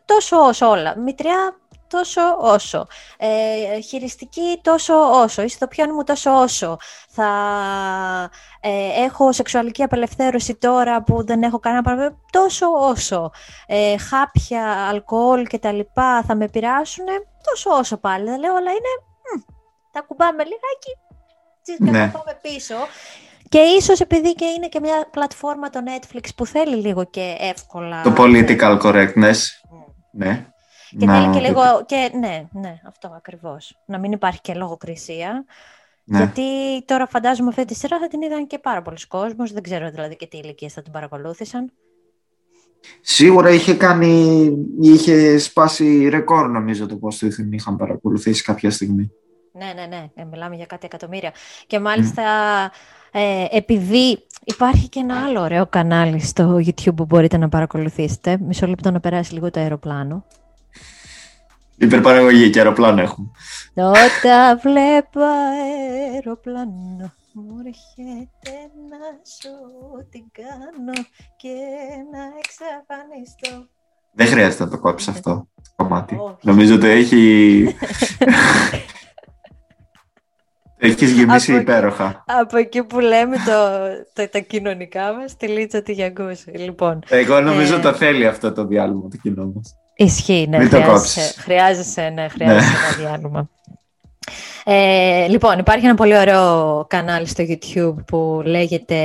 [0.04, 0.98] Τόσο όσο όλα.
[0.98, 1.56] Μητριά
[1.88, 2.86] τόσο όσο.
[3.18, 5.42] Ε, χειριστική τόσο όσο.
[5.42, 6.76] Ιστοποιών μου τόσο όσο.
[7.08, 7.30] Θα
[8.60, 12.18] ε, έχω σεξουαλική απελευθέρωση τώρα που δεν έχω κανένα παράδειγμα.
[12.30, 13.30] Τόσο όσο.
[13.66, 17.06] Ε, χάπια, αλκοόλ και τα λοιπά θα με πειράσουν.
[17.44, 18.24] Τόσο όσο πάλι.
[18.24, 19.07] Δεν λέω, αλλά είναι...
[19.98, 20.92] Μ, τα κουμπάμε λιγάκι
[21.62, 22.10] και ναι.
[22.10, 22.74] θα πάμε πίσω.
[23.48, 28.02] Και ίσως επειδή και είναι και μια πλατφόρμα το Netflix που θέλει λίγο και εύκολα...
[28.02, 29.38] Το political correctness.
[30.12, 30.46] Ναι.
[30.98, 31.20] Και να...
[31.20, 31.62] θέλει και λίγο.
[31.86, 33.78] Και, ναι, ναι, αυτό ακριβώς.
[33.86, 35.44] Να μην υπάρχει και λογοκρισία.
[36.04, 36.18] Ναι.
[36.18, 36.42] Γιατί
[36.84, 39.52] τώρα φαντάζομαι αυτή τη σειρά θα την είδαν και πάρα πολλοί κόσμος.
[39.52, 41.72] Δεν ξέρω δηλαδή και τι ηλικίες θα την παρακολούθησαν.
[43.00, 49.12] Σίγουρα είχε κάνει, είχε σπάσει ρεκόρ νομίζω το πώς το είχαν παρακολουθήσει κάποια στιγμή.
[49.58, 51.32] Ναι, ναι, ναι, ε, μιλάμε για κάτι εκατομμύρια.
[51.66, 52.22] Και μάλιστα
[53.10, 58.38] ε, επειδή υπάρχει και ένα άλλο ωραίο κανάλι στο YouTube που μπορείτε να παρακολουθήσετε.
[58.40, 60.24] Μισό λεπτό να περάσει λίγο το αεροπλάνο.
[61.76, 63.30] Υπερπαραγωγή και αεροπλάνο έχουμε.
[63.74, 68.54] Όταν βλέπω αεροπλάνο μου έρχεται
[68.90, 69.52] να σου
[70.10, 71.06] την κάνω
[71.36, 71.54] και
[72.12, 73.68] να εξαφανιστώ.
[74.12, 76.18] Δεν χρειάζεται να το κόψεις αυτό το κομμάτι.
[76.42, 77.64] Νομίζω ότι έχει...
[80.78, 82.24] Έχεις γεμίσει από, υπέροχα.
[82.26, 83.52] Από εκεί που λέμε το,
[84.12, 86.50] το, τα κοινωνικά μας, τη Λίτσα τη Γιαγκούση.
[86.50, 87.78] Λοιπόν, Εγώ νομίζω ε...
[87.78, 89.74] το θέλει αυτό το διάλειμμα το κοινό μας.
[89.96, 90.58] Ισχύει, ναι.
[90.58, 93.02] Μην χρειάζεσαι, χρειάζεσαι, ναι, χρειάζεσαι ναι.
[93.02, 93.48] ένα διάλειμμα.
[94.64, 98.96] Ε, λοιπόν, υπάρχει ένα πολύ ωραίο κανάλι στο YouTube που λέγεται,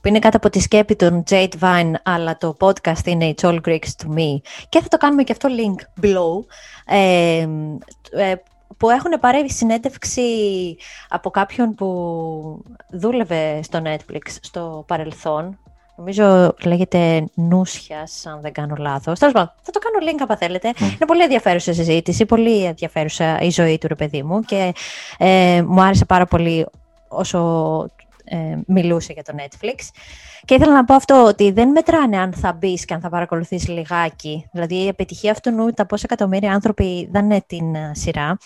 [0.00, 3.58] που είναι κάτω από τη σκέπη των Jade Vine, αλλά το podcast είναι It's All
[3.66, 4.40] Greeks to Me.
[4.68, 6.44] Και θα το κάνουμε και αυτό link below,
[6.86, 7.38] ε,
[8.10, 8.34] ε,
[8.76, 10.22] που έχουν πάρει συνέντευξη
[11.08, 15.58] από κάποιον που δούλευε στο Netflix στο παρελθόν,
[15.96, 19.18] Νομίζω λέγεται Νούσιας, αν δεν κάνω λάθος.
[19.18, 20.70] Τέλος πάντων, θα το κάνω link αν θέλετε.
[20.74, 20.80] Mm.
[20.80, 24.74] Είναι πολύ ενδιαφέρουσα συζήτηση, πολύ ενδιαφέρουσα η ζωή του ρε παιδί μου και
[25.18, 26.66] ε, μου άρεσε πάρα πολύ
[27.08, 27.90] όσο
[28.24, 29.78] ε, μιλούσε για το Netflix.
[30.44, 33.70] Και ήθελα να πω αυτό, ότι δεν μετράνε αν θα μπεις και αν θα παρακολουθήσει
[33.70, 34.48] λιγάκι.
[34.52, 38.38] Δηλαδή, η επιτυχία αυτού νου, τα πόσα εκατομμύρια άνθρωποι δάνε την uh, σειρά,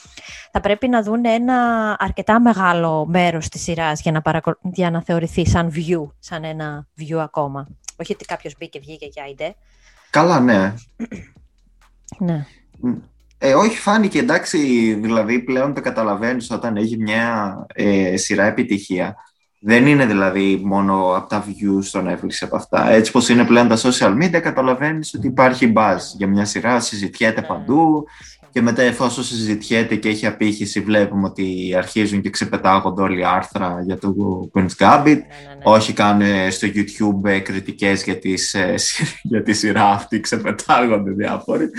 [0.52, 1.56] θα πρέπει να δουν ένα
[1.98, 7.16] αρκετά μεγάλο μέρος της σειράς για, να για να θεωρηθεί σαν view, σαν ένα view
[7.16, 7.68] ακόμα.
[7.96, 9.54] Όχι ότι κάποιος μπήκε, βγήκε και άιντε.
[10.10, 10.74] Καλά, ναι.
[12.18, 12.46] ναι.
[13.38, 14.58] Ε, όχι, φάνηκε εντάξει,
[14.94, 19.16] δηλαδή πλέον το καταλαβαίνεις όταν έχει μια ε, σειρά επιτυχία
[19.60, 22.90] δεν είναι δηλαδή μόνο από τα views στο Netflix από αυτά.
[22.90, 27.42] Έτσι πως είναι πλέον τα social media, καταλαβαίνεις ότι υπάρχει buzz για μια σειρά, συζητιέται
[27.42, 28.06] παντού
[28.50, 33.98] και μετά εφόσον συζητιέται και έχει απήχηση βλέπουμε ότι αρχίζουν και ξεπετάγονται όλοι άρθρα για
[33.98, 34.14] το
[34.54, 35.04] Queen's Gambit.
[35.04, 35.62] Ναι, ναι, ναι.
[35.62, 38.74] Όχι κάνουν στο YouTube ε, κριτικές για, τις, ε,
[39.30, 41.70] για τη σειρά αυτή, ξεπετάγονται διάφοροι.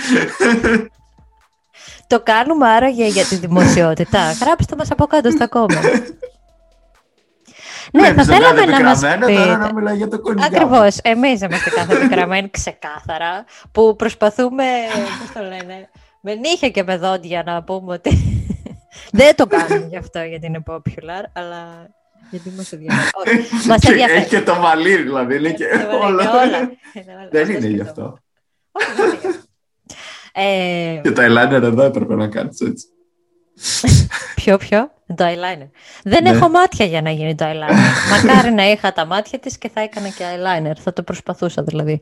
[2.07, 4.31] Το κάνουμε άραγε για τη δημοσιότητα.
[4.41, 5.89] Γράψτε μας από κάτω στα κόμματα.
[7.93, 9.33] Ναι, θα θέλαμε να μας πείτε.
[9.33, 10.45] Τώρα να μιλάει για το κονιγκά.
[10.45, 10.97] Ακριβώς.
[10.97, 14.63] Εμείς είμαστε κάθε πικραμένοι ξεκάθαρα, που προσπαθούμε,
[15.19, 15.89] πώς το λένε,
[16.21, 18.41] με νύχια και με δόντια να πούμε ότι
[19.19, 21.89] δεν το κάνουμε γι' αυτό γιατί είναι popular, αλλά
[22.29, 23.45] γιατί μας ενδιαφέρει.
[23.67, 24.19] μας ενδιαφέρει.
[24.19, 25.35] Έχει και το μαλλί, δηλαδή.
[25.35, 25.65] Είναι και
[26.01, 26.31] όλα.
[27.31, 28.17] Δεν είναι γι' αυτό.
[30.33, 32.85] Ε, και το eyeliner εδώ έπρεπε να κάνεις έτσι.
[34.35, 35.69] Ποιο, ποιο; Το eyeliner.
[36.03, 36.29] Δεν ναι.
[36.29, 37.91] έχω μάτια για να γίνει το eyeliner.
[38.11, 40.73] Μακάρι να είχα τα μάτια της και θα έκανα και eyeliner.
[40.83, 42.01] Θα το προσπαθούσα δηλαδή.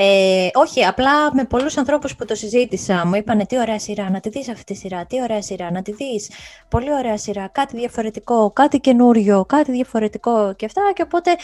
[0.00, 4.20] Ε, όχι, απλά με πολλούς ανθρώπους που το συζήτησα μου είπανε τι ωραία σειρά, να
[4.20, 6.30] τη δεις αυτή τη σειρά, τι ωραία σειρά, να τη δεις,
[6.68, 11.36] πολύ ωραία σειρά, κάτι διαφορετικό, κάτι καινούριο, κάτι διαφορετικό και αυτά και οπότε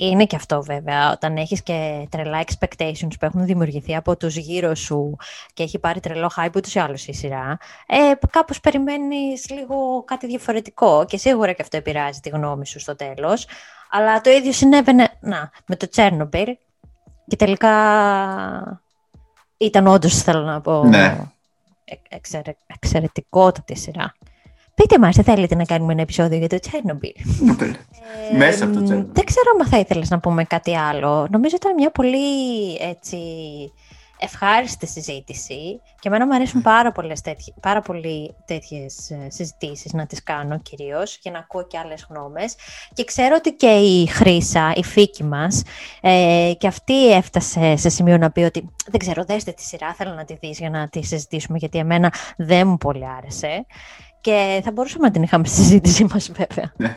[0.00, 4.74] είναι και αυτό βέβαια, όταν έχεις και τρελά expectations που έχουν δημιουργηθεί από τους γύρω
[4.74, 5.16] σου
[5.52, 7.96] και έχει πάρει τρελό hype ούτως ή άλλως η σειρά, ε,
[8.30, 13.46] κάπως περιμένεις λίγο κάτι διαφορετικό και σίγουρα και αυτό επηρεάζει τη γνώμη σου στο τέλος.
[13.90, 16.56] Αλλά το ίδιο συνέβαινε να, με το Τσέρνομπιλ
[17.26, 17.72] και τελικά
[19.56, 21.18] ήταν όντως θέλω να πω, ναι.
[22.08, 24.14] εξαιρε, εξαιρετικότατη σειρά.
[24.82, 27.12] Πείτε μας, θέλετε να κάνουμε ένα επεισόδιο για το Τσέρνομπιλ;
[28.32, 29.12] ε, Μέσα από το Τσέρνομπιλ.
[29.12, 31.26] Δεν ξέρω αν θα ήθελες να πούμε κάτι άλλο.
[31.30, 33.18] Νομίζω ήταν μια πολύ έτσι,
[34.18, 40.06] ευχάριστη συζήτηση και εμένα μου αρέσουν πάρα, πολλές τέτοι, πάρα πολύ τέτοιες ε, συζητήσεις να
[40.06, 42.54] τις κάνω κυρίως για να ακούω και άλλες γνώμες
[42.92, 45.62] και ξέρω ότι και η Χρύσα, η φίκη μας
[46.00, 50.12] ε, και αυτή έφτασε σε σημείο να πει ότι δεν ξέρω δέστε τη σειρά, θέλω
[50.14, 53.66] να τη δεις για να τη συζητήσουμε γιατί εμένα δεν μου πολύ άρεσε
[54.20, 56.72] και θα μπορούσαμε να την είχαμε στη συζήτησή μας βέβαια.
[56.76, 56.96] Ναι.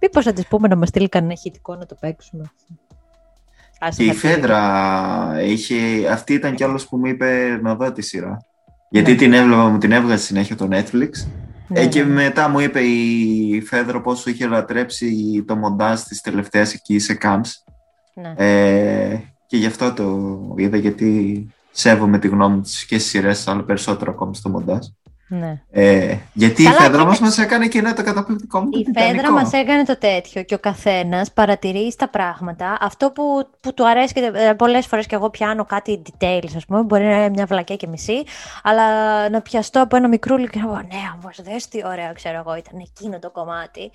[0.00, 2.52] Μήπως θα της πούμε να μας στείλει κανένα ηχητικό να το παίξουμε.
[3.96, 5.74] Και η Φέντρα είχε,
[6.10, 8.38] αυτή ήταν κι άλλος που μου είπε να δω τη σειρά.
[8.90, 9.16] Γιατί ναι.
[9.16, 11.10] την έβλεπα, μου την έβγαζε συνέχεια το Netflix.
[11.68, 12.12] Ναι, ε, και ναι.
[12.12, 17.50] μετά μου είπε η Φέντρα πόσο είχε λατρέψει το μοντάζ της τελευταίας εκεί σε camps.
[18.14, 18.34] Ναι.
[18.36, 23.64] Ε, και γι' αυτό το είδα γιατί σέβομαι τη γνώμη της και στις σειρές, αλλά
[23.64, 24.86] περισσότερο ακόμη στο μοντάζ.
[25.28, 25.60] Ναι.
[25.70, 29.32] Ε, γιατί Καλά, η Φέδρα μας μας έκανε και ένα το καταπληκτικό μου Η Φέδρα
[29.32, 34.12] μας έκανε το τέτοιο και ο καθένας παρατηρείς στα πράγματα αυτό που, που του αρέσει
[34.12, 37.46] και ε, πολλές φορές και εγώ πιάνω κάτι details ας πούμε, μπορεί να είναι μια
[37.46, 38.22] βλακιά και μισή
[38.62, 38.84] αλλά
[39.28, 42.56] να πιαστώ από ένα μικρούλι και να πω ναι όμως δες τι ωραίο ξέρω εγώ
[42.56, 43.90] ήταν εκείνο το κομμάτι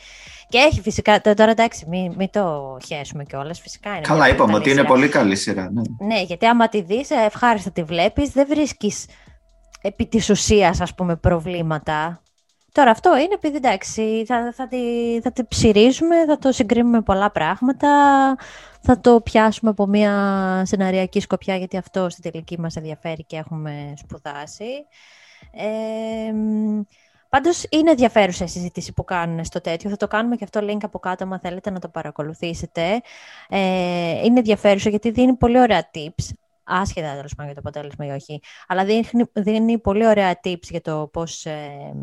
[0.49, 3.59] και έχει φυσικά, τώρα εντάξει μην, μην το χέσουμε κιόλας.
[3.59, 5.82] φυσικά είναι Καλά είπαμε ότι είναι πολύ καλή σειρά ναι.
[6.07, 9.05] ναι γιατί άμα τη δεις ε, ευχάριστα τη βλέπεις δεν βρίσκεις
[9.82, 12.21] επί της ουσίας, ας πούμε, προβλήματα.
[12.71, 14.77] Τώρα αυτό είναι επειδή, εντάξει, θα, θα, τη,
[15.21, 17.89] θα τη ψηρίζουμε, θα το συγκρίνουμε με πολλά πράγματα,
[18.82, 20.13] θα το πιάσουμε από μια
[20.65, 24.86] σεναριακή σκοπιά, γιατί αυτό στην τελική μας ενδιαφέρει και έχουμε σπουδάσει.
[25.51, 26.34] Ε,
[27.30, 29.89] Πάντως είναι ενδιαφέρουσα η συζήτηση που κάνουν στο τέτοιο.
[29.89, 33.01] Θα το κάνουμε και αυτό link από κάτω, αν θέλετε να το παρακολουθήσετε.
[33.49, 36.30] Ε, είναι ενδιαφέρουσα γιατί δίνει πολύ ωραία tips
[36.70, 38.39] άσχετα τέλος πάντων για το αποτέλεσμα ή όχι.
[38.67, 39.03] Αλλά δίνει,
[39.34, 41.93] δίνει πολύ ωραία tips για το πώς ε,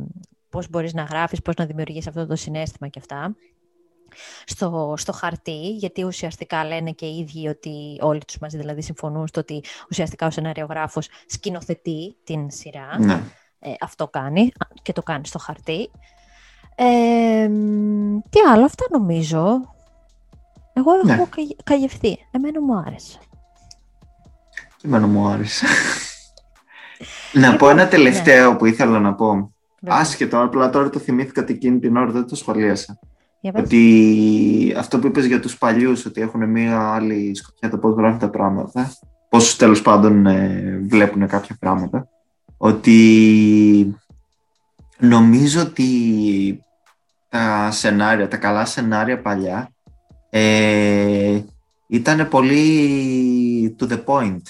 [0.49, 3.37] πώς μπορείς να γράφεις, πώς να δημιουργείς αυτό το συνέστημα και αυτά.
[4.45, 9.27] Στο, στο χαρτί, γιατί ουσιαστικά λένε και οι ίδιοι ότι όλοι τους μαζί δηλαδή συμφωνούν
[9.27, 12.99] στο ότι ουσιαστικά ο σενάριογράφος σκηνοθετεί την σειρά.
[12.99, 13.23] Ναι.
[13.59, 14.53] Ε, αυτό κάνει
[14.83, 15.91] και το κάνει στο χαρτί.
[16.75, 17.49] Ε,
[18.31, 19.75] τι άλλο, αυτά νομίζω.
[20.73, 21.47] Εγώ έχω ναι.
[21.65, 22.19] καγευθεί.
[22.31, 23.19] Εμένα μου άρεσε.
[24.83, 25.67] Εμένα μου άρεσε.
[27.33, 28.57] να πω ένα λοιπόν, τελευταίο ναι.
[28.57, 29.51] που ήθελα να πω.
[29.87, 32.99] Άσχετο, απλά τώρα το θυμήθηκα ότι εκείνη την ώρα δεν το σχολίασα.
[33.55, 38.19] Ότι αυτό που είπες για τους παλιούς, ότι έχουν μία άλλη σκοπιά το πώς γράφουν
[38.19, 38.93] τα πράγματα,
[39.29, 42.09] πώς τέλος πάντων ε, βλέπουν κάποια πράγματα,
[42.57, 43.97] ότι
[44.99, 45.91] νομίζω ότι
[47.29, 49.71] τα σενάρια, τα καλά σενάρια παλιά,
[50.31, 51.41] ε,
[51.87, 54.43] ήταν πολύ to the point.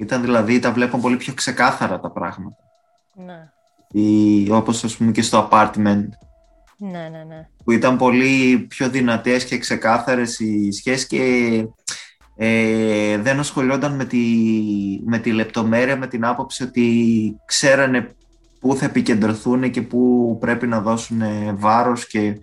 [0.00, 2.56] Ήταν δηλαδή, τα βλέπω πολύ πιο ξεκάθαρα τα πράγματα.
[3.14, 3.50] Ναι.
[3.90, 6.08] Ή, όπως ας πούμε και στο apartment.
[6.76, 7.48] Ναι, ναι, ναι.
[7.64, 11.22] Που ήταν πολύ πιο δυνατές και ξεκάθαρες οι σχέσεις και
[12.36, 14.18] ε, δεν ασχολιόταν με τη,
[15.04, 18.14] με τη λεπτομέρεια, με την άποψη ότι ξέρανε
[18.60, 21.22] πού θα επικεντρωθούν και πού πρέπει να δώσουν
[21.54, 22.38] βάρος και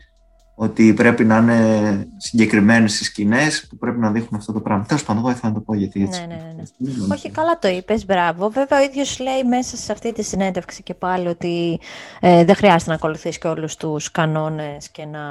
[0.60, 4.86] ότι πρέπει να είναι συγκεκριμένες οι σκηνές που πρέπει να δείχνουν αυτό το πράγμα.
[4.86, 6.20] Τέλος πάντων, εγώ ήθελα να το πω γιατί έτσι.
[6.20, 6.64] Ναι, ναι, ναι.
[6.78, 7.14] ναι.
[7.14, 8.50] Όχι, καλά το είπες, μπράβο.
[8.50, 11.80] Βέβαια, ο ίδιος λέει μέσα σε αυτή τη συνέντευξη και πάλι ότι
[12.20, 15.24] ε, δεν χρειάζεται να ακολουθήσει και όλους τους κανόνες και να,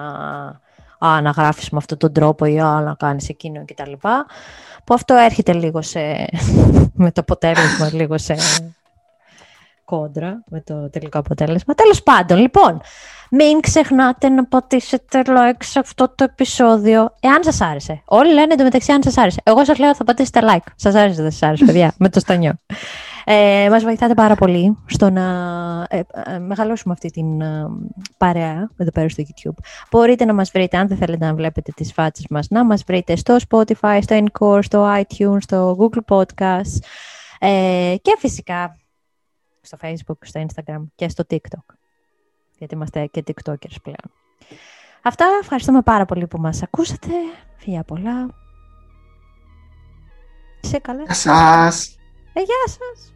[0.98, 3.92] α, να γράφεις με αυτόν τον τρόπο ή α, να κάνεις εκείνο κτλ.
[4.84, 6.00] Που αυτό έρχεται λίγο σε.
[6.94, 8.36] με το αποτέλεσμα, λίγο σε
[9.84, 11.74] κόντρα με το τελικό αποτέλεσμα.
[11.74, 12.80] Τέλος πάντων, λοιπόν,
[13.30, 18.02] μην ξεχνάτε να πατήσετε like σε αυτό το επεισόδιο, εάν σας άρεσε.
[18.04, 19.40] Όλοι λένε εντωμεταξύ αν σας άρεσε.
[19.44, 20.72] Εγώ σας λέω θα πατήσετε like.
[20.76, 22.52] Σας άρεσε, δεν σας άρεσε, παιδιά, με το στανιό.
[23.28, 25.22] Ε, μας βοηθάτε πάρα πολύ στο να
[25.88, 27.66] ε, ε, μεγαλώσουμε αυτή την ε,
[28.16, 29.64] παρέα εδώ πέρα στο YouTube.
[29.90, 33.16] Μπορείτε να μας βρείτε, αν δεν θέλετε να βλέπετε τις φάτσες μας, να μας βρείτε
[33.16, 36.78] στο Spotify, στο Encore, στο iTunes, στο Google Podcast
[37.38, 38.76] ε, και φυσικά
[39.60, 41.75] στο Facebook, στο Instagram και στο TikTok.
[42.58, 44.12] Γιατί είμαστε και TikTokers πλέον.
[45.02, 47.08] Αυτά, ευχαριστούμε πάρα πολύ που μας ακούσατε.
[47.56, 48.28] Φιλιά πολλά.
[50.60, 51.02] Σε καλά.
[51.02, 51.98] Γεια σας.
[52.32, 53.15] Ε, γεια σας.